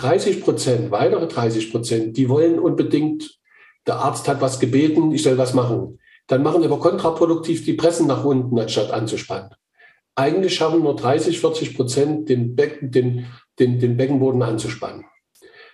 [0.00, 3.38] 30 Prozent, weitere 30 Prozent, die wollen unbedingt,
[3.86, 5.98] der Arzt hat was gebeten, ich soll was machen.
[6.26, 9.50] Dann machen aber kontraproduktiv die Pressen nach unten, anstatt anzuspannen.
[10.14, 13.26] Eigentlich schaffen nur 30, 40 Prozent den, Becken, den,
[13.58, 15.04] den, den Beckenboden anzuspannen.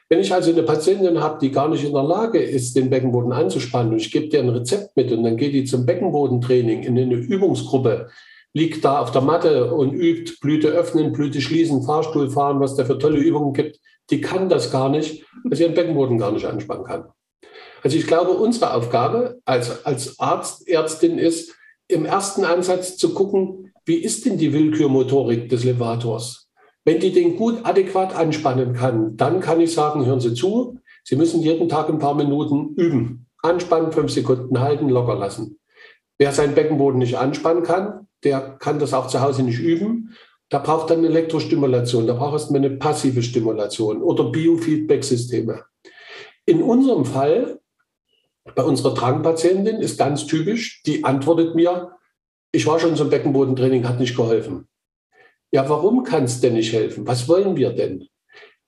[0.09, 3.33] Wenn ich also eine Patientin habe, die gar nicht in der Lage ist, den Beckenboden
[3.33, 6.99] anzuspannen und ich gebe dir ein Rezept mit und dann geht die zum Beckenbodentraining in
[6.99, 8.09] eine Übungsgruppe,
[8.53, 12.85] liegt da auf der Matte und übt Blüte öffnen, Blüte schließen, Fahrstuhl fahren, was da
[12.85, 16.47] für tolle Übungen gibt, die kann das gar nicht, weil sie ihren Beckenboden gar nicht
[16.47, 17.05] anspannen kann.
[17.83, 21.55] Also ich glaube, unsere Aufgabe als, als Arzt, Ärztin ist,
[21.89, 26.49] im ersten Ansatz zu gucken, wie ist denn die Willkürmotorik des Levators?
[26.85, 31.17] Wenn die den gut adäquat anspannen kann, dann kann ich sagen, hören Sie zu, Sie
[31.17, 33.27] müssen jeden Tag ein paar Minuten üben.
[33.43, 35.61] Anspannen, fünf Sekunden halten, locker lassen.
[36.19, 40.17] Wer seinen Beckenboden nicht anspannen kann, der kann das auch zu Hause nicht üben.
[40.49, 45.65] Da braucht dann Elektrostimulation, da braucht erstmal eine passive Stimulation oder Biofeedback-Systeme.
[46.45, 47.61] In unserem Fall,
[48.55, 51.97] bei unserer Drangpatientin, ist ganz typisch, die antwortet mir,
[52.53, 54.69] ich war schon zum Beckenbodentraining, hat nicht geholfen.
[55.51, 57.07] Ja, warum kann es denn nicht helfen?
[57.07, 58.09] Was wollen wir denn?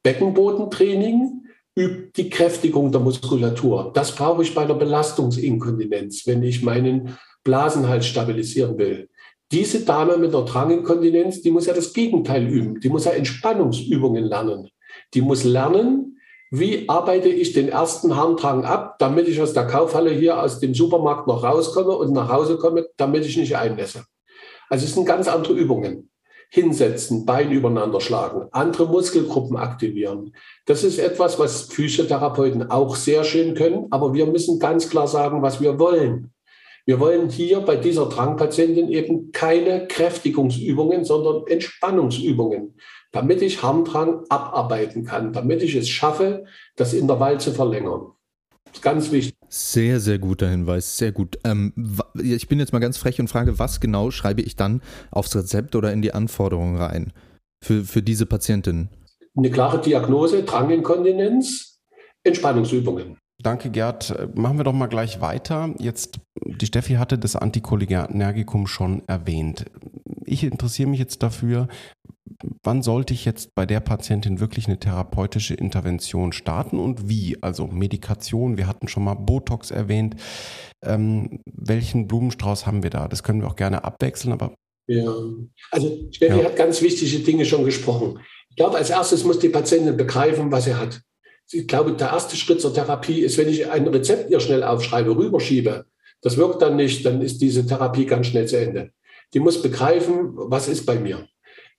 [0.02, 1.44] Beckenbodentraining
[1.76, 3.92] übt die Kräftigung der Muskulatur.
[3.94, 9.08] Das brauche ich bei der Belastungsinkontinenz, wenn ich meinen Blasenhals stabilisieren will.
[9.50, 12.80] Diese Dame mit der Dranginkontinenz, die muss ja das Gegenteil üben.
[12.80, 14.68] Die muss ja Entspannungsübungen lernen.
[15.14, 16.18] Die muss lernen,
[16.50, 20.74] wie arbeite ich den ersten Harndrang ab, damit ich aus der Kaufhalle hier aus dem
[20.74, 24.04] Supermarkt noch rauskomme und nach Hause komme, damit ich nicht einnässe.
[24.68, 26.10] Also es sind ganz andere Übungen
[26.50, 30.34] hinsetzen, Bein übereinander schlagen, andere Muskelgruppen aktivieren.
[30.64, 35.42] Das ist etwas, was Physiotherapeuten auch sehr schön können, aber wir müssen ganz klar sagen,
[35.42, 36.32] was wir wollen.
[36.88, 42.76] Wir wollen hier bei dieser Drangpatientin eben keine Kräftigungsübungen, sondern Entspannungsübungen,
[43.12, 48.12] damit ich Harndrang abarbeiten kann, damit ich es schaffe, das Intervall zu verlängern.
[48.64, 49.34] Das ist ganz wichtig.
[49.50, 51.38] Sehr, sehr guter Hinweis, sehr gut.
[51.44, 51.74] Ähm,
[52.14, 54.80] ich bin jetzt mal ganz frech und frage, was genau schreibe ich dann
[55.10, 57.12] aufs Rezept oder in die Anforderungen rein
[57.62, 58.88] für, für diese Patientin?
[59.36, 61.82] Eine klare Diagnose, Dranginkontinenz,
[62.24, 63.18] Entspannungsübungen.
[63.40, 64.36] Danke, Gerd.
[64.36, 65.72] Machen wir doch mal gleich weiter.
[65.78, 69.66] Jetzt, die Steffi hatte das Anticholinergikum schon erwähnt.
[70.24, 71.68] Ich interessiere mich jetzt dafür,
[72.62, 77.40] wann sollte ich jetzt bei der Patientin wirklich eine therapeutische Intervention starten und wie?
[77.40, 80.16] Also Medikation, wir hatten schon mal Botox erwähnt.
[80.84, 83.08] Ähm, welchen Blumenstrauß haben wir da?
[83.08, 84.54] Das können wir auch gerne abwechseln, aber.
[84.88, 85.12] Ja,
[85.70, 86.44] also Steffi ja.
[86.44, 88.20] hat ganz wichtige Dinge schon gesprochen.
[88.50, 91.02] Ich glaube, als erstes muss die Patientin begreifen, was sie hat.
[91.50, 95.16] Ich glaube, der erste Schritt zur Therapie ist, wenn ich ein Rezept ihr schnell aufschreibe,
[95.16, 95.86] rüberschiebe.
[96.20, 98.90] Das wirkt dann nicht, dann ist diese Therapie ganz schnell zu Ende.
[99.34, 101.26] Die muss begreifen, was ist bei mir.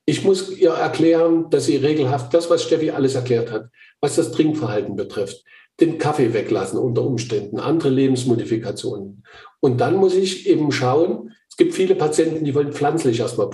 [0.05, 3.69] Ich muss ihr erklären, dass sie regelhaft das, was Steffi alles erklärt hat,
[4.01, 5.43] was das Trinkverhalten betrifft,
[5.79, 9.23] den Kaffee weglassen unter Umständen, andere Lebensmodifikationen.
[9.59, 13.49] Und dann muss ich eben schauen, es gibt viele Patienten, die wollen pflanzlich erstmal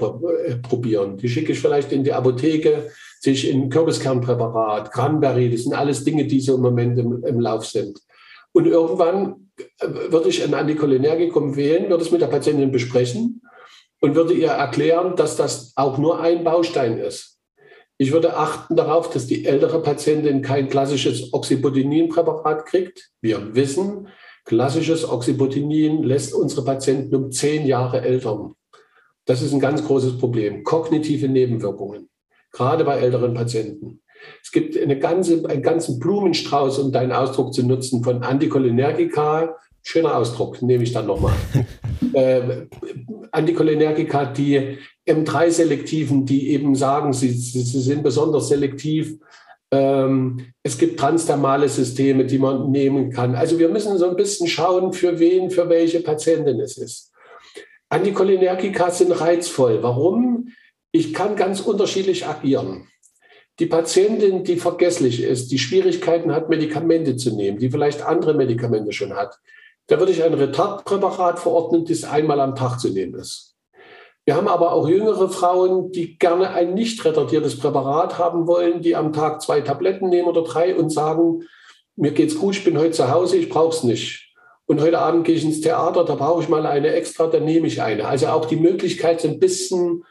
[0.46, 1.18] äh, probieren.
[1.18, 2.90] Die schicke ich vielleicht in die Apotheke,
[3.26, 7.66] sich in Kürbiskernpräparat, Cranberry, das sind alles Dinge, die so im Moment im, im Lauf
[7.66, 8.00] sind.
[8.54, 13.42] Und irgendwann äh, würde ich ein Anticholinergikum wählen, würde es mit der Patientin besprechen
[14.00, 17.40] und würde ihr erklären, dass das auch nur ein Baustein ist.
[17.98, 23.12] Ich würde achten darauf, dass die ältere Patientin kein klassisches Oxybutynin-Präparat kriegt.
[23.22, 24.08] Wir wissen,
[24.44, 28.52] klassisches Oxybutynin lässt unsere Patienten um zehn Jahre älter.
[29.26, 30.64] Das ist ein ganz großes Problem.
[30.64, 32.10] Kognitive Nebenwirkungen,
[32.56, 34.02] gerade bei älteren Patienten.
[34.42, 40.16] Es gibt eine ganze, einen ganzen Blumenstrauß, um deinen Ausdruck zu nutzen, von Anticholinergika, schöner
[40.16, 41.34] Ausdruck, nehme ich dann nochmal,
[42.14, 42.66] äh,
[43.32, 44.78] Anticholinergika, die
[45.08, 49.18] M3-Selektiven, die eben sagen, sie, sie, sie sind besonders selektiv.
[49.72, 53.36] Ähm, es gibt transdermale Systeme, die man nehmen kann.
[53.36, 57.12] Also wir müssen so ein bisschen schauen, für wen, für welche Patientin es ist.
[57.90, 59.84] Anticholinergika sind reizvoll.
[59.84, 60.48] Warum?
[60.96, 62.88] Ich kann ganz unterschiedlich agieren.
[63.60, 68.94] Die Patientin, die vergesslich ist, die Schwierigkeiten hat, Medikamente zu nehmen, die vielleicht andere Medikamente
[68.94, 69.38] schon hat,
[69.88, 73.58] da würde ich ein Retardpräparat verordnen, das einmal am Tag zu nehmen ist.
[74.24, 78.96] Wir haben aber auch jüngere Frauen, die gerne ein nicht retardiertes Präparat haben wollen, die
[78.96, 81.44] am Tag zwei Tabletten nehmen oder drei und sagen,
[81.98, 84.34] mir geht's gut, ich bin heute zu Hause, ich brauche es nicht.
[84.66, 87.68] Und heute Abend gehe ich ins Theater, da brauche ich mal eine extra, dann nehme
[87.68, 88.08] ich eine.
[88.08, 90.06] Also auch die Möglichkeit, so ein bisschen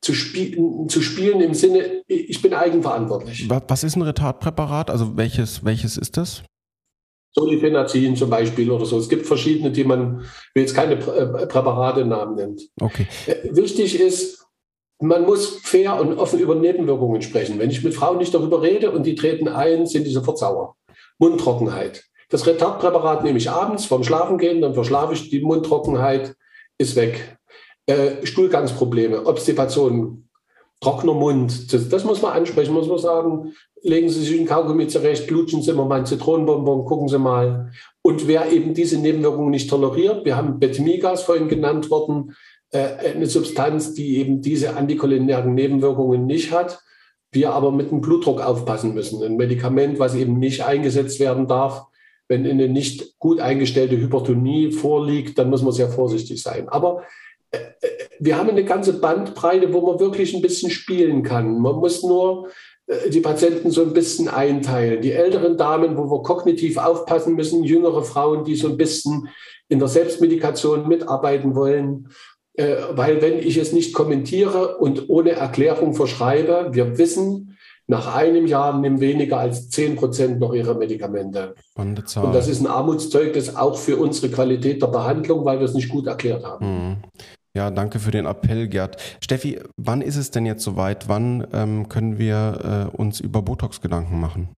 [0.00, 3.48] zu, spielen, zu spielen im Sinne, ich bin eigenverantwortlich.
[3.48, 4.90] Was ist ein Retardpräparat?
[4.90, 6.42] Also welches, welches ist das?
[7.34, 8.98] Solifenazin zum Beispiel oder so.
[8.98, 10.20] Es gibt verschiedene, die man,
[10.54, 12.62] will jetzt keine äh, Präparate-Namen nennt.
[12.80, 13.06] Okay.
[13.26, 14.46] Äh, wichtig ist,
[15.00, 17.58] man muss fair und offen über Nebenwirkungen sprechen.
[17.58, 20.76] Wenn ich mit Frauen nicht darüber rede und die treten ein, sind die sofort sauer.
[21.18, 22.04] Mundtrockenheit.
[22.30, 26.34] Das Retardpräparat nehme ich abends vorm Schlafengehen, dann verschlafe ich, die Mundtrockenheit
[26.76, 27.37] ist weg.
[27.88, 30.28] Äh, Stuhlgangsprobleme, Obstipation,
[30.82, 31.72] trockener Mund.
[31.72, 35.62] Das, das, muss man ansprechen, muss man sagen, legen Sie sich ein Kaugummi zurecht, lutschen
[35.62, 37.70] Sie mal einen Zitronenbonbon, gucken Sie mal.
[38.02, 42.34] Und wer eben diese Nebenwirkungen nicht toleriert, wir haben Betamigas vorhin genannt worden,
[42.72, 46.80] äh, eine Substanz, die eben diese anticholinergen Nebenwirkungen nicht hat,
[47.32, 49.22] wir aber mit dem Blutdruck aufpassen müssen.
[49.22, 51.86] Ein Medikament, was eben nicht eingesetzt werden darf,
[52.28, 56.68] wenn eine nicht gut eingestellte Hypertonie vorliegt, dann muss man sehr vorsichtig sein.
[56.68, 57.02] Aber
[58.20, 61.60] wir haben eine ganze Bandbreite, wo man wirklich ein bisschen spielen kann.
[61.60, 62.48] Man muss nur
[62.86, 65.00] äh, die Patienten so ein bisschen einteilen.
[65.00, 69.28] Die älteren Damen, wo wir kognitiv aufpassen müssen, jüngere Frauen, die so ein bisschen
[69.68, 72.08] in der Selbstmedikation mitarbeiten wollen.
[72.56, 78.78] Weil wenn ich es nicht kommentiere und ohne Erklärung verschreibe, wir wissen, nach einem Jahr
[78.78, 81.54] nehmen weniger als 10 Prozent noch ihre Medikamente.
[82.22, 85.88] Und das ist ein Armutszeugnis auch für unsere Qualität der Behandlung, weil wir es nicht
[85.88, 86.62] gut erklärt haben.
[87.58, 89.02] Ja, danke für den Appell, Gerd.
[89.20, 91.08] Steffi, wann ist es denn jetzt soweit?
[91.08, 94.50] Wann ähm, können wir äh, uns über Botox Gedanken machen?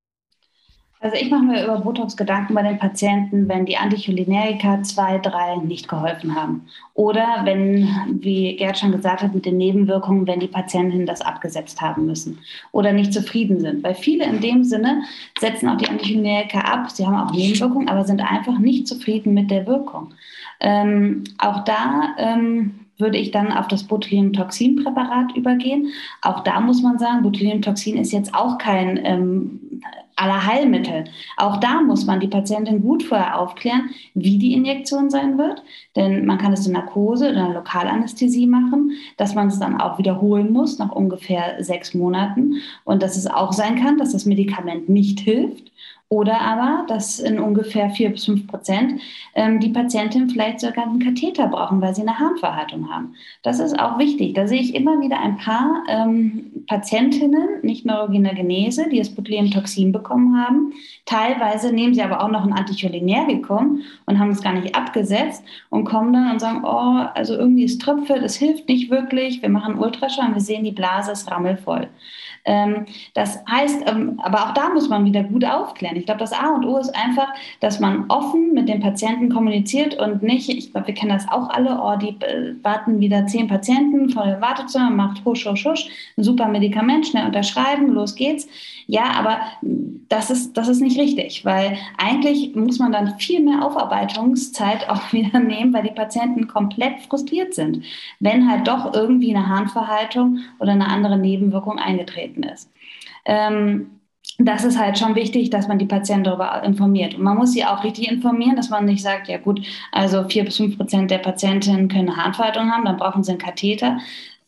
[0.99, 5.55] Also ich mache mir über Botox Gedanken bei den Patienten, wenn die Anticholinerika 2, 3
[5.65, 6.67] nicht geholfen haben.
[6.93, 7.89] Oder wenn,
[8.21, 12.37] wie Gerd schon gesagt hat, mit den Nebenwirkungen, wenn die Patienten das abgesetzt haben müssen
[12.71, 13.83] oder nicht zufrieden sind.
[13.83, 15.01] Weil viele in dem Sinne
[15.39, 19.49] setzen auch die Anticholinerika ab, sie haben auch Nebenwirkungen, aber sind einfach nicht zufrieden mit
[19.49, 20.13] der Wirkung.
[20.59, 25.87] Ähm, auch da ähm, würde ich dann auf das Botulinumtoxinpräparat übergehen.
[26.21, 29.81] Auch da muss man sagen, Botulinumtoxin ist jetzt auch kein ähm,
[30.15, 31.05] aller Heilmittel.
[31.37, 35.63] Auch da muss man die Patientin gut vorher aufklären, wie die Injektion sein wird.
[35.95, 40.53] Denn man kann es in Narkose oder Lokalanästhesie machen, dass man es dann auch wiederholen
[40.53, 45.19] muss nach ungefähr sechs Monaten und dass es auch sein kann, dass das Medikament nicht
[45.19, 45.70] hilft
[46.11, 48.99] oder aber, dass in ungefähr vier bis fünf Prozent
[49.33, 53.15] ähm, die Patientinnen vielleicht sogar einen Katheter brauchen, weil sie eine Harnverhärtung haben.
[53.43, 54.33] Das ist auch wichtig.
[54.33, 59.93] Da sehe ich immer wieder ein paar ähm, Patientinnen, nicht neurogener Genese, die das Botulinumtoxin
[59.93, 60.73] bekommen haben.
[61.05, 65.85] Teilweise nehmen sie aber auch noch ein Anticholinergikum und haben es gar nicht abgesetzt und
[65.85, 69.41] kommen dann und sagen, oh, also irgendwie ist Tröpfe, das hilft nicht wirklich.
[69.41, 71.87] Wir machen Ultraschall und wir sehen, die Blase ist rammelvoll.
[72.45, 75.95] Ähm, das heißt, ähm, aber auch da muss man wieder gut aufklären.
[75.95, 77.27] Ich glaube, das A und O ist einfach,
[77.59, 81.49] dass man offen mit dem Patienten kommuniziert und nicht, ich glaube, wir kennen das auch
[81.49, 85.87] alle, oh, die äh, warten wieder zehn Patienten vor dem Wartezimmer, macht husch, husch, husch,
[86.17, 88.47] ein super Medikament, schnell unterschreiben, los geht's.
[88.91, 89.39] Ja, aber
[90.09, 95.13] das ist, das ist nicht richtig, weil eigentlich muss man dann viel mehr Aufarbeitungszeit auch
[95.13, 97.85] wieder nehmen, weil die Patienten komplett frustriert sind,
[98.19, 102.69] wenn halt doch irgendwie eine Harnverhaltung oder eine andere Nebenwirkung eingetreten ist.
[103.25, 103.91] Ähm,
[104.39, 107.15] das ist halt schon wichtig, dass man die Patienten darüber informiert.
[107.15, 109.61] Und man muss sie auch richtig informieren, dass man nicht sagt, ja gut,
[109.91, 113.39] also vier bis fünf Prozent der Patientinnen können eine Harnverhaltung haben, dann brauchen sie einen
[113.39, 113.99] Katheter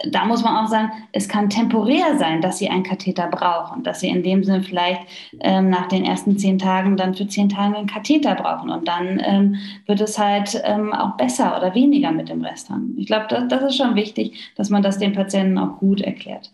[0.09, 4.01] da muss man auch sagen, es kann temporär sein, dass sie einen Katheter brauchen, dass
[4.01, 5.01] sie in dem Sinne vielleicht
[5.39, 9.21] ähm, nach den ersten zehn Tagen dann für zehn Tage einen Katheter brauchen und dann
[9.23, 12.95] ähm, wird es halt ähm, auch besser oder weniger mit dem Rest haben.
[12.97, 16.51] Ich glaube, das, das ist schon wichtig, dass man das den Patienten auch gut erklärt.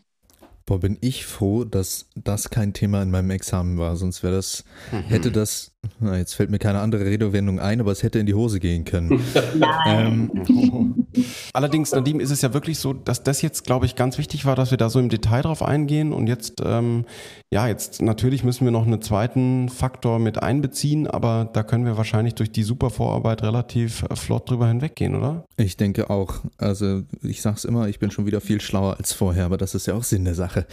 [0.69, 3.95] Boah, bin ich froh, dass das kein Thema in meinem Examen war.
[3.95, 5.09] Sonst wäre das, mhm.
[5.09, 8.33] hätte das, na, jetzt fällt mir keine andere Redewendung ein, aber es hätte in die
[8.33, 9.21] Hose gehen können.
[9.85, 11.05] ähm.
[11.53, 14.55] Allerdings, Nadim, ist es ja wirklich so, dass das jetzt, glaube ich, ganz wichtig war,
[14.55, 16.13] dass wir da so im Detail drauf eingehen.
[16.13, 17.05] Und jetzt, ähm,
[17.51, 21.97] ja, jetzt natürlich müssen wir noch einen zweiten Faktor mit einbeziehen, aber da können wir
[21.97, 25.45] wahrscheinlich durch die super Vorarbeit relativ äh, flott drüber hinweggehen, oder?
[25.57, 26.41] Ich denke auch.
[26.57, 29.75] Also ich sage es immer, ich bin schon wieder viel schlauer als vorher, aber das
[29.75, 30.65] ist ja auch Sinn der Sache.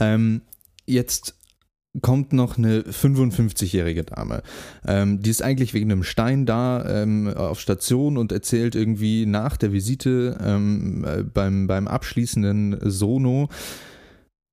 [0.00, 0.42] Ähm,
[0.86, 1.34] jetzt
[2.02, 4.42] kommt noch eine 55-jährige Dame.
[4.86, 9.56] Ähm, die ist eigentlich wegen einem Stein da ähm, auf Station und erzählt irgendwie nach
[9.56, 13.48] der Visite ähm, äh, beim, beim abschließenden Sono,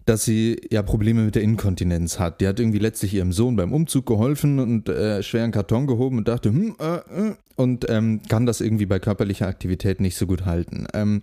[0.05, 2.41] dass sie ja Probleme mit der Inkontinenz hat.
[2.41, 6.27] Die hat irgendwie letztlich ihrem Sohn beim Umzug geholfen und äh, schweren Karton gehoben und
[6.27, 10.45] dachte, hm, äh, äh, und ähm, kann das irgendwie bei körperlicher Aktivität nicht so gut
[10.45, 10.87] halten.
[10.93, 11.21] Ähm,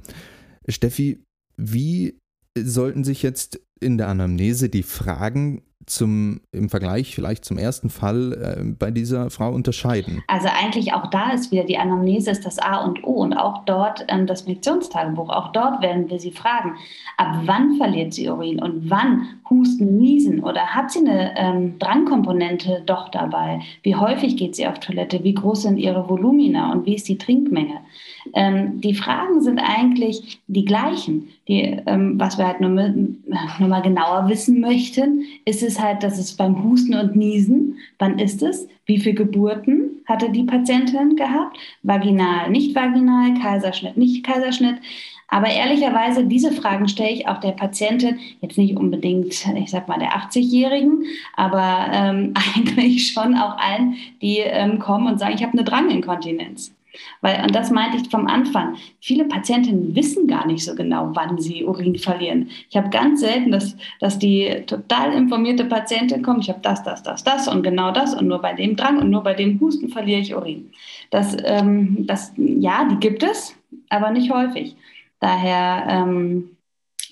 [0.69, 1.23] Steffi,
[1.57, 2.19] wie
[2.57, 8.33] sollten sich jetzt in der Anamnese die Fragen zum, im Vergleich vielleicht zum ersten Fall
[8.33, 10.23] äh, bei dieser Frau unterscheiden?
[10.27, 13.65] Also eigentlich auch da ist wieder die Anamnese ist das A und O und auch
[13.65, 15.31] dort ähm, das Miktionstagebuch.
[15.31, 16.75] Auch dort werden wir sie fragen,
[17.17, 22.83] ab wann verliert sie Urin und wann Husten, Niesen oder hat sie eine ähm, Drangkomponente
[22.87, 23.61] doch dabei?
[23.83, 25.25] Wie häufig geht sie auf Toilette?
[25.25, 27.81] Wie groß sind ihre Volumina und wie ist die Trinkmenge?
[28.35, 31.29] Ähm, die Fragen sind eigentlich die gleichen.
[31.49, 32.71] Die, ähm, was wir halt nur,
[33.59, 38.19] nur mal genauer wissen möchten, ist es halt, dass es beim Husten und Niesen, wann
[38.19, 38.69] ist es?
[38.87, 41.59] Wie viele Geburten hatte die Patientin gehabt?
[41.83, 44.77] Vaginal, nicht vaginal, Kaiserschnitt, nicht Kaiserschnitt.
[45.31, 49.99] Aber ehrlicherweise, diese Fragen stelle ich auch der Patientin, jetzt nicht unbedingt, ich sag mal,
[49.99, 51.05] der 80-Jährigen,
[51.37, 56.73] aber ähm, eigentlich schon auch allen, die ähm, kommen und sagen, ich habe eine Dranginkontinenz.
[57.21, 61.39] Weil, und das meinte ich vom Anfang, viele Patientinnen wissen gar nicht so genau, wann
[61.39, 62.51] sie Urin verlieren.
[62.71, 67.03] Ich habe ganz selten, dass, dass die total informierte Patientin kommt, ich habe das, das,
[67.03, 69.89] das, das und genau das und nur bei dem Drang und nur bei dem Husten
[69.89, 70.71] verliere ich Urin.
[71.11, 73.55] Das, ähm, das, ja, die gibt es,
[73.89, 74.77] aber nicht häufig.
[75.21, 76.51] Daher ähm,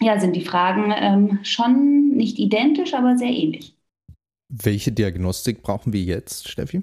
[0.00, 3.74] ja, sind die Fragen ähm, schon nicht identisch, aber sehr ähnlich.
[4.48, 6.82] Welche Diagnostik brauchen wir jetzt, Steffi?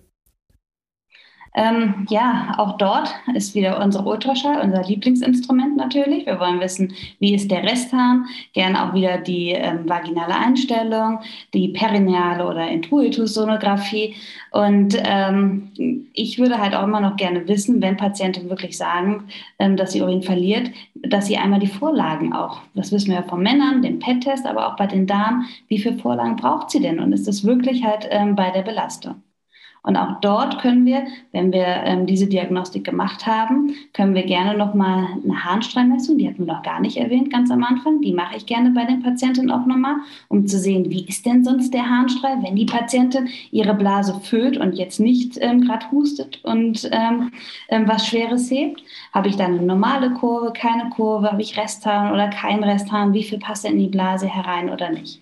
[1.55, 6.25] Ähm, ja, auch dort ist wieder unser Ultraschall, unser Lieblingsinstrument natürlich.
[6.25, 11.19] Wir wollen wissen, wie ist der Resthahn, gern auch wieder die ähm, vaginale Einstellung,
[11.53, 14.15] die perineale oder Intuitus-Sonographie.
[14.51, 19.25] Und ähm, ich würde halt auch immer noch gerne wissen, wenn Patienten wirklich sagen,
[19.59, 23.23] ähm, dass sie Urin verliert, dass sie einmal die Vorlagen auch, das wissen wir ja
[23.23, 26.99] von Männern, den PET-Test, aber auch bei den Damen, wie viele Vorlagen braucht sie denn?
[26.99, 29.21] Und ist das wirklich halt ähm, bei der Belastung?
[29.86, 31.03] Und auch dort können wir,
[31.34, 36.47] wenn wir ähm, diese Diagnostik gemacht haben, können wir gerne nochmal eine Harnstrahlmessung, die hatten
[36.47, 39.51] wir noch gar nicht erwähnt ganz am Anfang, die mache ich gerne bei den Patienten
[39.51, 39.97] auch nochmal,
[40.29, 44.55] um zu sehen, wie ist denn sonst der Harnstrahl, wenn die Patientin ihre Blase füllt
[44.55, 47.31] und jetzt nicht ähm, gerade hustet und ähm,
[47.67, 48.81] ähm, was Schweres hebt.
[49.13, 53.23] Habe ich dann eine normale Kurve, keine Kurve, habe ich Resthahn oder kein Resthahn, wie
[53.23, 55.21] viel passt in die Blase herein oder nicht.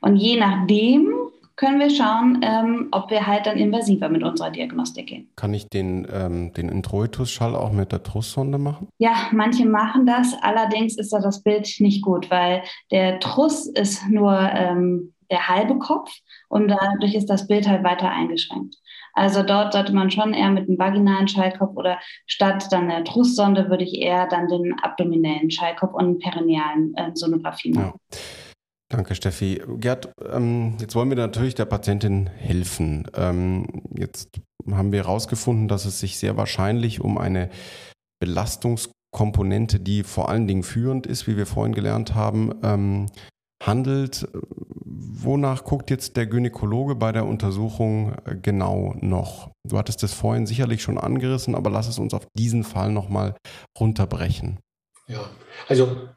[0.00, 1.12] Und je nachdem
[1.62, 5.30] können wir schauen, ähm, ob wir halt dann invasiver mit unserer Diagnostik gehen.
[5.36, 8.88] Kann ich den, ähm, den Introitus-Schall auch mit der Trussonde machen?
[8.98, 10.34] Ja, manche machen das.
[10.42, 15.78] Allerdings ist da das Bild nicht gut, weil der Truss ist nur ähm, der halbe
[15.78, 16.10] Kopf
[16.48, 18.74] und dadurch ist das Bild halt weiter eingeschränkt.
[19.14, 23.70] Also dort sollte man schon eher mit einem vaginalen Schallkopf oder statt dann der Trusssonde
[23.70, 28.00] würde ich eher dann den abdominellen Schallkopf und perinealen äh, Sonographie machen.
[28.10, 28.18] Ja.
[28.92, 29.62] Danke, Steffi.
[29.78, 33.08] Gerd, ähm, jetzt wollen wir natürlich der Patientin helfen.
[33.14, 33.66] Ähm,
[33.96, 34.38] jetzt
[34.70, 37.48] haben wir herausgefunden, dass es sich sehr wahrscheinlich um eine
[38.20, 43.06] Belastungskomponente, die vor allen Dingen führend ist, wie wir vorhin gelernt haben, ähm,
[43.64, 44.28] handelt.
[44.34, 49.52] Wonach guckt jetzt der Gynäkologe bei der Untersuchung äh, genau noch?
[49.66, 53.36] Du hattest das vorhin sicherlich schon angerissen, aber lass es uns auf diesen Fall nochmal
[53.80, 54.58] runterbrechen.
[55.08, 55.30] Ja,
[55.66, 56.10] also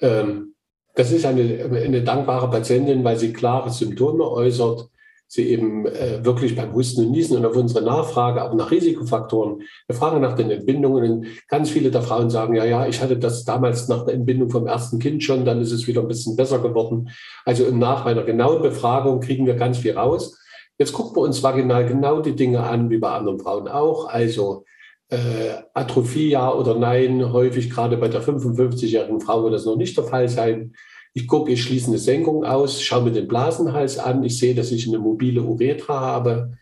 [0.00, 0.51] ähm,
[0.94, 4.88] das ist eine, eine dankbare Patientin, weil sie klare Symptome äußert,
[5.26, 9.62] sie eben äh, wirklich beim Husten und Niesen und auf unsere Nachfrage auch nach Risikofaktoren.
[9.86, 13.44] Wir fragen nach den Entbindungen ganz viele der Frauen sagen, ja, ja, ich hatte das
[13.44, 16.58] damals nach der Entbindung vom ersten Kind schon, dann ist es wieder ein bisschen besser
[16.58, 17.08] geworden.
[17.46, 20.38] Also nach einer genauen Befragung kriegen wir ganz viel raus.
[20.76, 24.08] Jetzt gucken wir uns vaginal genau die Dinge an, wie bei anderen Frauen auch.
[24.08, 24.64] Also
[25.12, 29.96] äh, Atrophie ja oder nein, häufig gerade bei der 55-jährigen Frau wird das noch nicht
[29.96, 30.72] der Fall sein.
[31.12, 34.72] Ich gucke, ich schließe eine Senkung aus, schaue mir den Blasenhals an, ich sehe, dass
[34.72, 36.52] ich eine mobile Uretra habe.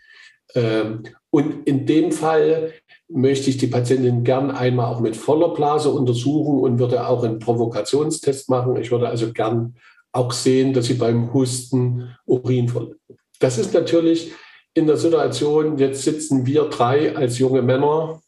[0.57, 2.73] Ähm, und in dem Fall
[3.09, 7.39] möchte ich die Patientin gern einmal auch mit voller Blase untersuchen und würde auch einen
[7.39, 8.77] Provokationstest machen.
[8.77, 9.77] Ich würde also gern
[10.11, 12.99] auch sehen, dass sie beim Husten Urin verlieren.
[13.39, 14.33] Das ist natürlich
[14.75, 18.21] in der Situation, jetzt sitzen wir drei als junge Männer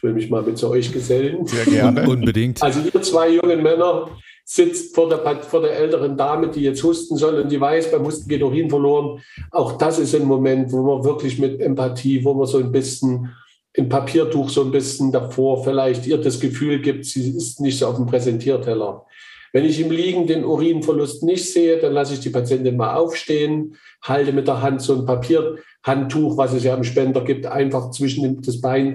[0.00, 1.46] ich will mich mal mit zu euch gesellen.
[1.46, 2.08] Sehr gerne.
[2.08, 2.62] Unbedingt.
[2.62, 4.08] Also ihr zwei jungen Männer
[4.46, 8.06] sitzt vor der, vor der älteren Dame, die jetzt husten soll und die weiß, beim
[8.06, 9.20] Husten geht Urin verloren.
[9.50, 13.28] Auch das ist ein Moment, wo man wirklich mit Empathie, wo man so ein bisschen
[13.76, 17.86] ein Papiertuch so ein bisschen davor vielleicht ihr das Gefühl gibt, sie ist nicht so
[17.86, 19.04] auf dem Präsentierteller.
[19.52, 23.76] Wenn ich im Liegen den Urinverlust nicht sehe, dann lasse ich die Patientin mal aufstehen,
[24.02, 28.40] halte mit der Hand so ein Papierhandtuch, was es ja im Spender gibt, einfach zwischen
[28.42, 28.94] das Bein,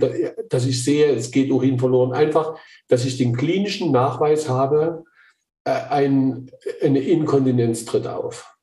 [0.50, 2.14] dass ich sehe, es geht Urin verloren.
[2.14, 5.04] Einfach, dass ich den klinischen Nachweis habe,
[5.66, 6.52] äh, ein,
[6.82, 8.56] eine Inkontinenz tritt auf.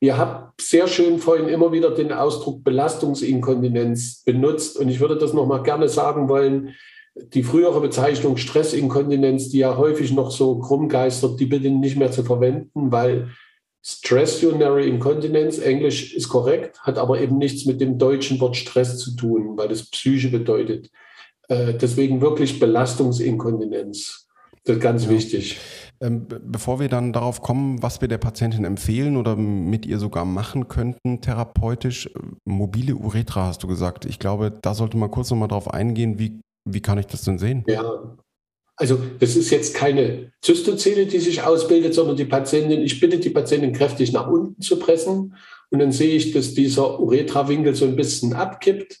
[0.00, 5.34] Ihr habt sehr schön vorhin immer wieder den Ausdruck Belastungsinkontinenz benutzt und ich würde das
[5.34, 6.74] nochmal gerne sagen wollen
[7.14, 12.10] die frühere Bezeichnung Stressinkontinenz, die ja häufig noch so krumm geistert, die bitte nicht mehr
[12.10, 13.30] zu verwenden, weil
[13.82, 18.98] Stress Urinary Incontinence, Englisch ist korrekt, hat aber eben nichts mit dem deutschen Wort Stress
[18.98, 20.90] zu tun, weil das Psyche bedeutet.
[21.48, 24.28] Äh, deswegen wirklich Belastungsinkontinenz.
[24.64, 25.10] Das ist ganz ja.
[25.10, 25.58] wichtig.
[26.02, 30.26] Ähm, bevor wir dann darauf kommen, was wir der Patientin empfehlen oder mit ihr sogar
[30.26, 32.10] machen könnten, therapeutisch, äh,
[32.44, 34.04] mobile Uretra hast du gesagt.
[34.04, 36.40] Ich glaube, da sollte man kurz nochmal drauf eingehen, wie
[36.72, 37.64] wie kann ich das denn sehen?
[37.66, 38.16] Ja,
[38.76, 43.30] Also das ist jetzt keine Zystozele, die sich ausbildet, sondern die Patientin, ich bitte die
[43.30, 45.34] Patientin kräftig nach unten zu pressen
[45.70, 49.00] und dann sehe ich, dass dieser Uretrawinkel so ein bisschen abkippt.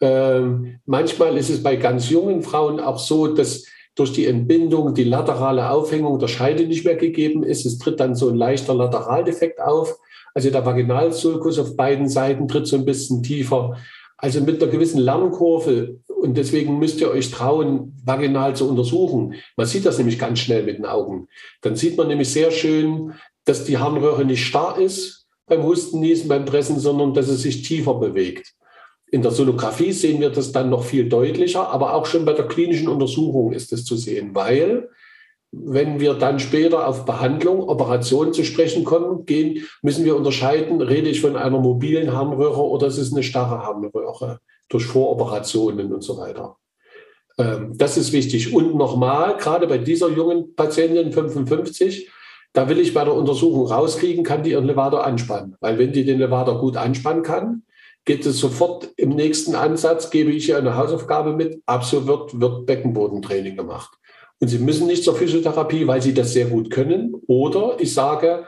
[0.00, 3.64] Ähm, manchmal ist es bei ganz jungen Frauen auch so, dass
[3.98, 7.66] durch die Entbindung die laterale Aufhängung der Scheide nicht mehr gegeben ist.
[7.66, 9.98] Es tritt dann so ein leichter Lateraldefekt auf.
[10.34, 13.76] Also der Vaginalsulkus auf beiden Seiten tritt so ein bisschen tiefer.
[14.16, 15.98] Also mit einer gewissen Lernkurve.
[16.20, 19.34] Und deswegen müsst ihr euch trauen, vaginal zu untersuchen.
[19.56, 21.28] Man sieht das nämlich ganz schnell mit den Augen.
[21.60, 23.12] Dann sieht man nämlich sehr schön,
[23.44, 27.62] dass die Harnröhre nicht starr ist beim Husten, Niesen, beim Pressen, sondern dass es sich
[27.62, 28.52] tiefer bewegt.
[29.10, 32.46] In der Sonographie sehen wir das dann noch viel deutlicher, aber auch schon bei der
[32.46, 34.90] klinischen Untersuchung ist es zu sehen, weil
[35.50, 41.08] wenn wir dann später auf Behandlung, Operation zu sprechen kommen, gehen, müssen wir unterscheiden, rede
[41.08, 46.18] ich von einer mobilen Harnröhre oder ist es eine starre Harnröhre durch Voroperationen und so
[46.18, 46.56] weiter.
[47.38, 48.52] Ähm, das ist wichtig.
[48.52, 52.10] Und nochmal, gerade bei dieser jungen Patientin 55,
[52.52, 55.56] da will ich bei der Untersuchung rauskriegen, kann die ihren Levator anspannen.
[55.60, 57.62] Weil wenn die den Levator gut anspannen kann,
[58.04, 62.40] geht es sofort im nächsten Ansatz, gebe ich ihr eine Hausaufgabe mit, ab so wird,
[62.40, 63.90] wird Beckenbodentraining gemacht.
[64.40, 67.14] Und Sie müssen nicht zur Physiotherapie, weil Sie das sehr gut können.
[67.26, 68.46] Oder ich sage,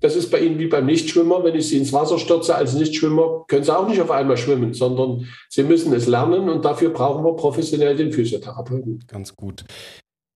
[0.00, 1.42] das ist bei Ihnen wie beim Nichtschwimmer.
[1.44, 4.74] Wenn ich Sie ins Wasser stürze als Nichtschwimmer, können Sie auch nicht auf einmal schwimmen,
[4.74, 9.04] sondern Sie müssen es lernen und dafür brauchen wir professionell den Physiotherapeuten.
[9.06, 9.64] Ganz gut.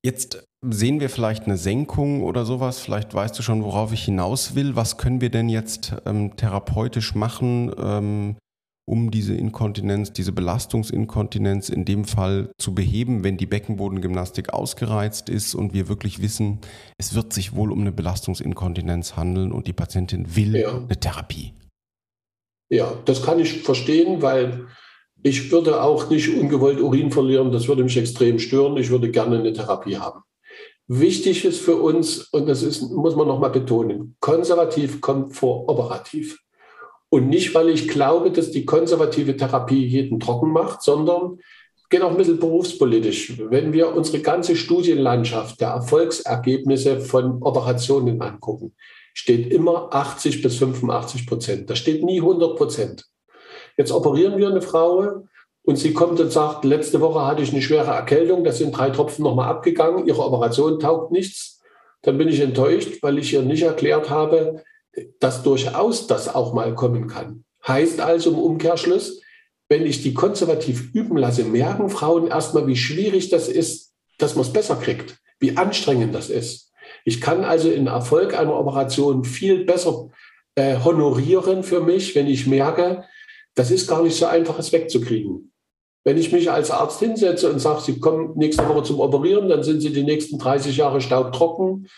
[0.04, 2.80] Jetzt sehen wir vielleicht eine Senkung oder sowas.
[2.80, 4.76] Vielleicht weißt du schon, worauf ich hinaus will.
[4.76, 7.74] Was können wir denn jetzt ähm, therapeutisch machen?
[7.78, 8.36] Ähm,
[8.90, 15.54] um diese Inkontinenz, diese Belastungsinkontinenz in dem Fall zu beheben, wenn die Beckenbodengymnastik ausgereizt ist
[15.54, 16.58] und wir wirklich wissen,
[16.98, 20.76] es wird sich wohl um eine Belastungsinkontinenz handeln und die Patientin will ja.
[20.76, 21.52] eine Therapie.
[22.68, 24.66] Ja, das kann ich verstehen, weil
[25.22, 28.76] ich würde auch nicht ungewollt Urin verlieren, das würde mich extrem stören.
[28.76, 30.22] Ich würde gerne eine Therapie haben.
[30.88, 36.40] Wichtig ist für uns, und das ist, muss man nochmal betonen, konservativ kommt vor operativ.
[37.10, 41.40] Und nicht, weil ich glaube, dass die konservative Therapie jeden trocken macht, sondern
[41.90, 43.36] geht auch ein bisschen berufspolitisch.
[43.50, 48.74] Wenn wir unsere ganze Studienlandschaft der Erfolgsergebnisse von Operationen angucken,
[49.12, 51.68] steht immer 80 bis 85 Prozent.
[51.68, 53.06] Da steht nie 100 Prozent.
[53.76, 55.24] Jetzt operieren wir eine Frau
[55.62, 58.90] und sie kommt und sagt, letzte Woche hatte ich eine schwere Erkältung, da sind drei
[58.90, 61.60] Tropfen nochmal abgegangen, ihre Operation taugt nichts.
[62.02, 64.62] Dann bin ich enttäuscht, weil ich ihr nicht erklärt habe,
[65.20, 67.44] dass durchaus das auch mal kommen kann.
[67.66, 69.20] Heißt also im Umkehrschluss,
[69.68, 74.44] wenn ich die konservativ üben lasse, merken Frauen erstmal, wie schwierig das ist, dass man
[74.44, 76.72] es besser kriegt, wie anstrengend das ist.
[77.04, 80.08] Ich kann also in Erfolg einer Operation viel besser
[80.56, 83.04] äh, honorieren für mich, wenn ich merke,
[83.54, 85.52] das ist gar nicht so einfach, es wegzukriegen.
[86.04, 89.62] Wenn ich mich als Arzt hinsetze und sage, Sie kommen nächste Woche zum Operieren, dann
[89.62, 91.88] sind Sie die nächsten 30 Jahre staubtrocken,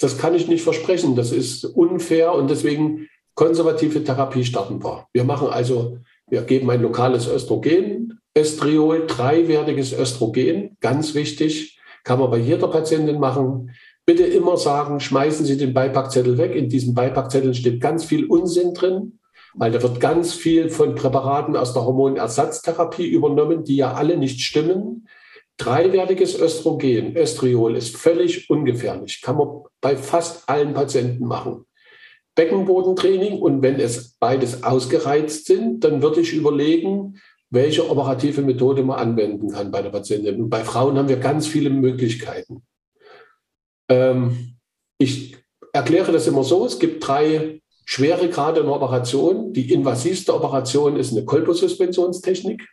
[0.00, 1.14] das kann ich nicht versprechen.
[1.14, 5.06] Das ist unfair und deswegen konservative Therapie starten wir.
[5.12, 5.98] Wir machen also,
[6.28, 13.18] wir geben ein lokales Östrogen, Estriol, dreiwertiges Östrogen, ganz wichtig, kann man bei jeder Patientin
[13.18, 13.70] machen.
[14.06, 16.54] Bitte immer sagen, schmeißen Sie den Beipackzettel weg.
[16.54, 19.18] In diesem Beipackzettel steht ganz viel Unsinn drin,
[19.54, 24.40] weil da wird ganz viel von Präparaten aus der Hormonersatztherapie übernommen, die ja alle nicht
[24.40, 25.06] stimmen.
[25.60, 29.20] Dreiwertiges Östrogen, Östriol, ist völlig ungefährlich.
[29.20, 31.66] Kann man bei fast allen Patienten machen.
[32.34, 38.98] Beckenbodentraining und wenn es beides ausgereizt sind, dann würde ich überlegen, welche operative Methode man
[38.98, 40.44] anwenden kann bei der Patientin.
[40.44, 42.62] Und bei Frauen haben wir ganz viele Möglichkeiten.
[43.90, 44.56] Ähm,
[44.96, 45.36] ich
[45.74, 49.52] erkläre das immer so, es gibt drei schwere Grade in der Operation.
[49.52, 52.66] Die invasivste Operation ist eine Kolposuspensionstechnik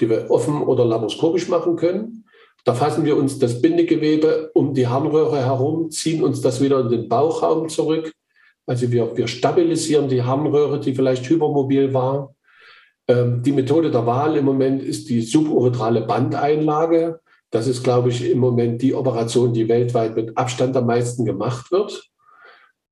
[0.00, 2.24] die wir offen oder laparoskopisch machen können.
[2.64, 6.88] Da fassen wir uns das Bindegewebe um die Harnröhre herum, ziehen uns das wieder in
[6.88, 8.12] den Bauchraum zurück.
[8.66, 12.34] Also wir, wir stabilisieren die Harnröhre, die vielleicht hypermobil war.
[13.08, 17.20] Ähm, die Methode der Wahl im Moment ist die suburetrale Bandeinlage.
[17.50, 21.70] Das ist, glaube ich, im Moment die Operation, die weltweit mit Abstand am meisten gemacht
[21.70, 22.10] wird,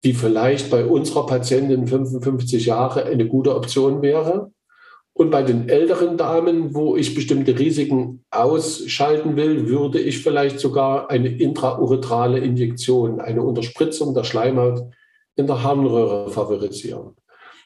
[0.05, 4.53] die vielleicht bei unserer Patientin 55 Jahre eine gute Option wäre.
[5.17, 11.09] Und bei den älteren Damen, wo ich bestimmte Risiken ausschalten will, würde ich vielleicht sogar
[11.09, 14.83] eine intrauretrale Injektion, eine Unterspritzung der Schleimhaut
[15.37, 17.15] in der Harnröhre favorisieren.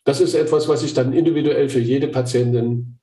[0.04, 2.98] Das ist etwas, was ich dann individuell für jede Patientin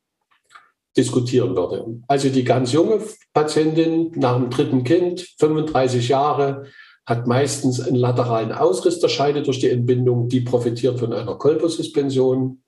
[0.95, 2.01] diskutieren würde.
[2.07, 2.99] Also die ganz junge
[3.33, 6.65] Patientin nach dem dritten Kind, 35 Jahre,
[7.05, 12.63] hat meistens einen lateralen Ausriss der Scheide durch die Entbindung, die profitiert von einer Kolposuspension.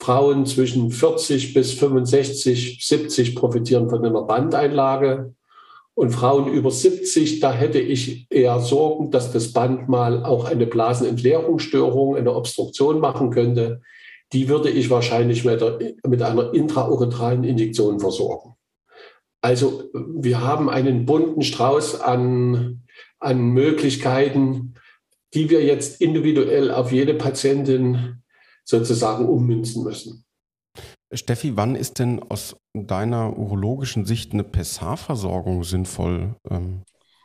[0.00, 5.34] Frauen zwischen 40 bis 65, 70 profitieren von einer Bandeinlage.
[5.94, 10.66] Und Frauen über 70, da hätte ich eher Sorgen, dass das Band mal auch eine
[10.66, 13.80] Blasenentleerungsstörung, eine Obstruktion machen könnte.
[14.32, 15.62] Die würde ich wahrscheinlich mit,
[16.22, 18.56] einer intrauretralen Injektion versorgen.
[19.40, 22.82] Also wir haben einen bunten Strauß an,
[23.20, 24.74] an Möglichkeiten,
[25.34, 28.23] die wir jetzt individuell auf jede Patientin
[28.64, 30.24] sozusagen ummünzen müssen.
[31.12, 36.34] Steffi, wann ist denn aus deiner urologischen Sicht eine PSH-Versorgung sinnvoll?
[36.50, 36.82] Ähm?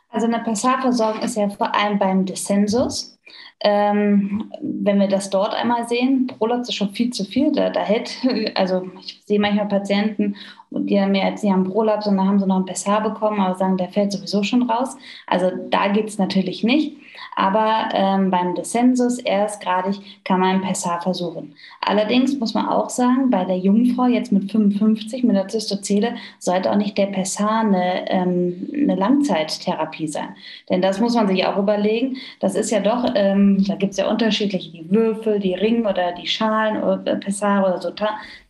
[0.08, 3.18] Also eine PSH-Versorgung ist ja vor allem beim Descensus.
[3.62, 7.52] Ähm, wenn wir das dort einmal sehen, Prolaps ist schon viel zu viel.
[7.52, 8.16] Da, da hält,
[8.54, 10.36] also ich sehe manchmal Patienten,
[10.70, 13.40] die haben mehr als sie haben Prolaps und dann haben sie noch ein PSH bekommen,
[13.40, 14.96] aber sagen, der fällt sowieso schon raus.
[15.26, 16.96] Also da geht es natürlich nicht.
[17.36, 21.54] Aber ähm, beim Descensus erstgradig kann man PSH versuchen.
[21.80, 26.70] Allerdings muss man auch sagen, bei der Jungfrau jetzt mit 55 mit der Zystozele sollte
[26.70, 30.34] auch nicht der PSH eine, ähm, eine Langzeittherapie sein.
[30.68, 32.16] Denn das muss man sich auch überlegen.
[32.40, 36.12] Das ist ja doch, ähm, da gibt es ja unterschiedliche, die Würfel, die Ringe oder
[36.12, 37.90] die Schalen oder PSH oder so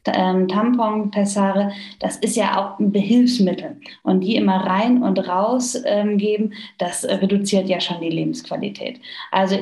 [0.06, 3.80] ähm, Tampon-Pessare, das ist ja auch ein Behilfsmittel.
[4.02, 9.00] Und die immer rein und raus ähm, geben, das reduziert ja schon die Lebensqualität.
[9.30, 9.56] Also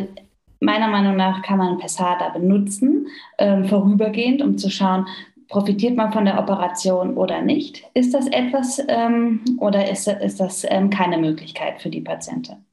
[0.61, 3.09] meiner Meinung nach kann man Pessar da benutzen,
[3.39, 5.07] ähm, vorübergehend, um zu schauen,
[5.49, 7.85] profitiert man von der Operation oder nicht?
[7.95, 12.65] Ist das etwas ähm, oder ist, ist das ähm, keine Möglichkeit für die Patientin?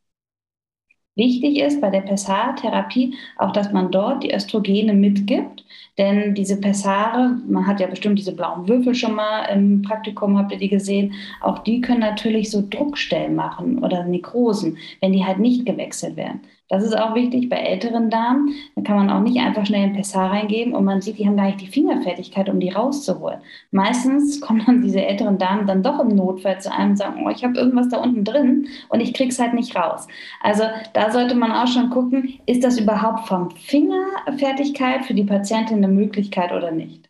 [1.16, 5.64] Wichtig ist bei der PSH-Therapie auch, dass man dort die Östrogene mitgibt,
[5.98, 10.52] denn diese Pessare, man hat ja bestimmt diese blauen Würfel schon mal im Praktikum, habt
[10.52, 15.40] ihr die gesehen, auch die können natürlich so Druckstellen machen oder Nekrosen, wenn die halt
[15.40, 16.42] nicht gewechselt werden.
[16.68, 18.50] Das ist auch wichtig bei älteren Damen.
[18.76, 21.38] Da kann man auch nicht einfach schnell ein Pessar reingeben und man sieht, die haben
[21.38, 23.40] gar nicht die Fingerfertigkeit, um die rauszuholen.
[23.72, 27.30] Meistens kommen dann diese älteren Damen dann doch im Notfall zu einem und sagen, oh,
[27.30, 30.08] ich habe irgendwas da unten drin und ich krieg's halt nicht raus.
[30.42, 30.64] Also
[30.94, 35.88] da sollte man auch schon gucken, ist das überhaupt vom Fingerfertigkeit für die Patientin eine
[35.88, 37.10] Möglichkeit oder nicht?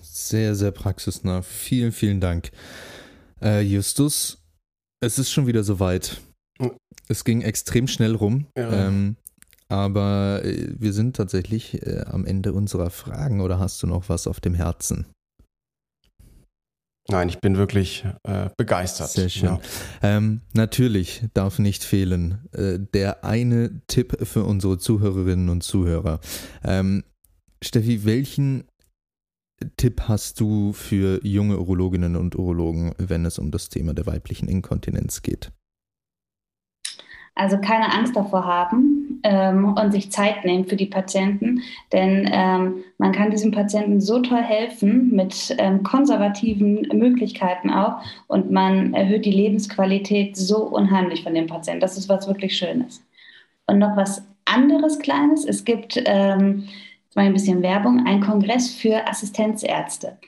[0.00, 1.42] sehr, sehr praxisnah.
[1.42, 2.50] Vielen, vielen Dank.
[3.42, 4.38] Äh, Justus,
[5.00, 6.20] es ist schon wieder soweit.
[7.12, 8.46] Es ging extrem schnell rum.
[8.56, 8.88] Ja.
[8.88, 9.16] Ähm,
[9.68, 14.26] aber äh, wir sind tatsächlich äh, am Ende unserer Fragen oder hast du noch was
[14.26, 15.06] auf dem Herzen?
[17.10, 19.10] Nein, ich bin wirklich äh, begeistert.
[19.10, 19.48] Sehr schön.
[19.48, 19.60] Ja.
[20.02, 26.20] Ähm, natürlich darf nicht fehlen äh, der eine Tipp für unsere Zuhörerinnen und Zuhörer.
[26.64, 27.04] Ähm,
[27.62, 28.64] Steffi, welchen
[29.76, 34.48] Tipp hast du für junge Urologinnen und Urologen, wenn es um das Thema der weiblichen
[34.48, 35.52] Inkontinenz geht?
[37.34, 42.84] Also keine Angst davor haben ähm, und sich Zeit nehmen für die Patienten, denn ähm,
[42.98, 49.24] man kann diesem Patienten so toll helfen mit ähm, konservativen Möglichkeiten auch und man erhöht
[49.24, 51.80] die Lebensqualität so unheimlich von dem Patienten.
[51.80, 53.02] Das ist was wirklich Schönes.
[53.66, 55.44] Und noch was anderes Kleines.
[55.44, 56.68] Es gibt ähm,
[57.14, 60.18] mal ein bisschen Werbung, ein Kongress für Assistenzärzte.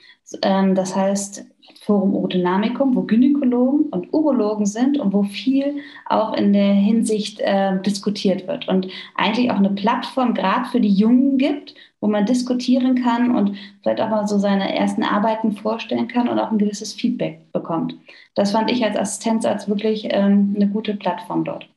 [0.41, 1.45] Ähm, das heißt,
[1.85, 5.77] Forum Urodynamicum, wo Gynäkologen und Urologen sind und wo viel
[6.07, 10.91] auch in der Hinsicht äh, diskutiert wird und eigentlich auch eine Plattform gerade für die
[10.91, 16.07] Jungen gibt, wo man diskutieren kann und vielleicht auch mal so seine ersten Arbeiten vorstellen
[16.07, 17.95] kann und auch ein gewisses Feedback bekommt.
[18.33, 21.69] Das fand ich als Assistenzarzt wirklich ähm, eine gute Plattform dort.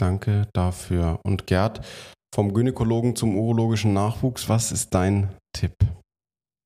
[0.00, 1.20] Danke dafür.
[1.22, 1.82] Und Gerd,
[2.34, 5.74] vom Gynäkologen zum urologischen Nachwuchs, was ist dein Tipp?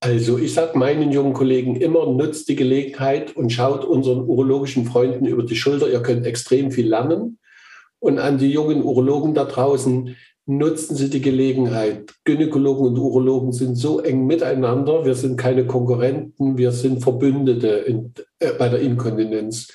[0.01, 5.27] Also ich sage meinen jungen Kollegen immer, nutzt die Gelegenheit und schaut unseren urologischen Freunden
[5.27, 5.89] über die Schulter.
[5.89, 7.39] Ihr könnt extrem viel lernen.
[7.99, 10.15] Und an die jungen Urologen da draußen,
[10.47, 12.15] nutzen Sie die Gelegenheit.
[12.25, 15.05] Gynäkologen und Urologen sind so eng miteinander.
[15.05, 19.73] Wir sind keine Konkurrenten, wir sind Verbündete in, äh, bei der Inkontinenz.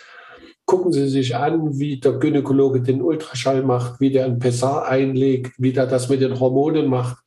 [0.66, 5.54] Gucken Sie sich an, wie der Gynäkologe den Ultraschall macht, wie der ein Pessar einlegt,
[5.58, 7.18] wie der das mit den Hormonen macht.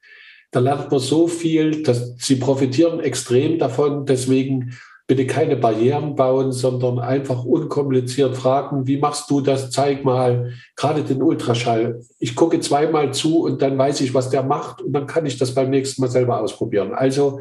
[0.55, 4.07] Da lernt man so viel, dass sie profitieren extrem davon.
[4.07, 4.79] Deswegen
[5.09, 9.73] bitte keine Barrieren bauen, sondern einfach unkompliziert fragen, wie machst du das?
[9.73, 12.03] Zeig mal, gerade den Ultraschall.
[12.21, 15.39] Ich gucke zweimal zu und dann weiß ich, was der macht und dann kann ich
[15.39, 16.95] das beim nächsten Mal selber ausprobieren.
[16.95, 17.41] Also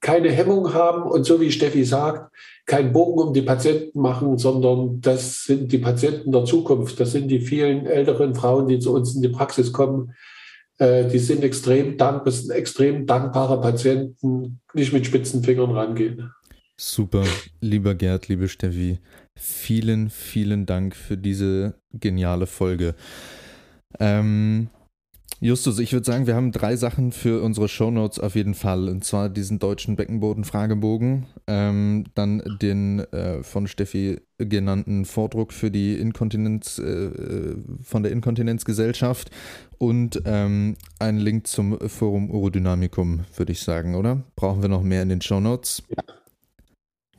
[0.00, 2.32] keine Hemmung haben und so wie Steffi sagt,
[2.64, 6.98] keinen Bogen um die Patienten machen, sondern das sind die Patienten der Zukunft.
[6.98, 10.14] Das sind die vielen älteren Frauen, die zu uns in die Praxis kommen
[10.80, 16.32] die sind extrem dankbar, sind extrem dankbare Patienten, nicht mit spitzen Fingern rangehen.
[16.76, 17.24] Super,
[17.60, 18.98] lieber Gerd, liebe Steffi,
[19.36, 22.96] vielen, vielen Dank für diese geniale Folge.
[24.00, 24.70] Ähm,
[25.40, 28.88] Justus, ich würde sagen, wir haben drei Sachen für unsere Shownotes auf jeden Fall.
[28.88, 35.96] Und zwar diesen deutschen Beckenboden-Fragebogen, ähm, dann den äh, von Steffi genannten Vordruck für die
[35.98, 39.30] Inkontinenz, äh, von der Inkontinenzgesellschaft
[39.86, 44.22] und ähm, einen Link zum Forum Urodynamicum, würde ich sagen, oder?
[44.36, 45.82] Brauchen wir noch mehr in den Shownotes?
[45.88, 46.02] Ja.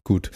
[0.04, 0.32] Gut.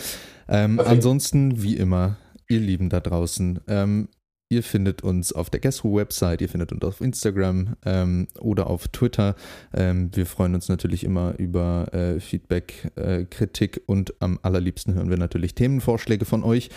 [0.47, 4.09] Ähm, ansonsten, wie immer, ihr Lieben da draußen, ähm,
[4.51, 8.87] Ihr findet uns auf der Guess Website, ihr findet uns auf Instagram ähm, oder auf
[8.87, 9.35] Twitter.
[9.71, 15.11] Ähm, wir freuen uns natürlich immer über äh, Feedback, äh, Kritik und am allerliebsten hören
[15.11, 16.71] wir natürlich Themenvorschläge von euch.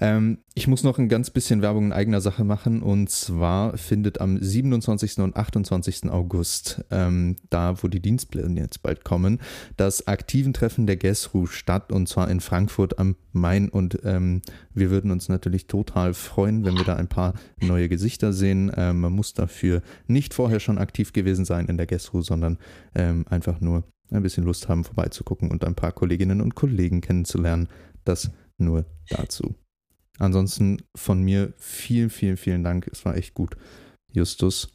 [0.00, 4.22] Ähm, ich muss noch ein ganz bisschen Werbung in eigener Sache machen und zwar findet
[4.22, 5.18] am 27.
[5.18, 6.10] und 28.
[6.10, 9.38] August, ähm, da wo die Dienstpläne jetzt bald kommen,
[9.76, 14.40] das aktiven Treffen der Guess statt und zwar in Frankfurt am Main und ähm,
[14.72, 17.17] wir würden uns natürlich total freuen, wenn wir da ein paar
[17.60, 18.72] neue Gesichter sehen.
[18.76, 22.58] Ähm, man muss dafür nicht vorher schon aktiv gewesen sein in der Guestro, sondern
[22.94, 27.68] ähm, einfach nur ein bisschen Lust haben, vorbeizugucken und ein paar Kolleginnen und Kollegen kennenzulernen.
[28.04, 29.54] Das nur dazu.
[30.18, 32.88] Ansonsten von mir vielen, vielen, vielen Dank.
[32.90, 33.56] Es war echt gut.
[34.12, 34.70] Justus,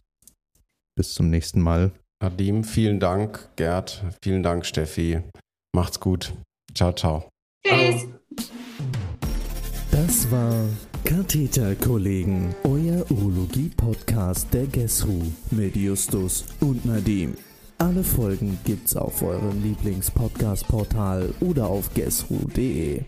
[0.95, 1.91] bis zum nächsten Mal.
[2.22, 3.49] Nadim, vielen Dank.
[3.57, 5.20] Gerd, vielen Dank, Steffi.
[5.76, 6.34] Macht's gut.
[6.74, 7.30] Ciao, ciao.
[7.65, 8.07] Tschüss.
[9.91, 10.65] Das war
[11.05, 15.21] Katheterkollegen, euer Urologie-Podcast der GESRU
[15.51, 17.35] mit Justus und Nadim.
[17.77, 23.01] Alle Folgen gibt's auf eurem Lieblings-Podcast-Portal oder auf gesru.de.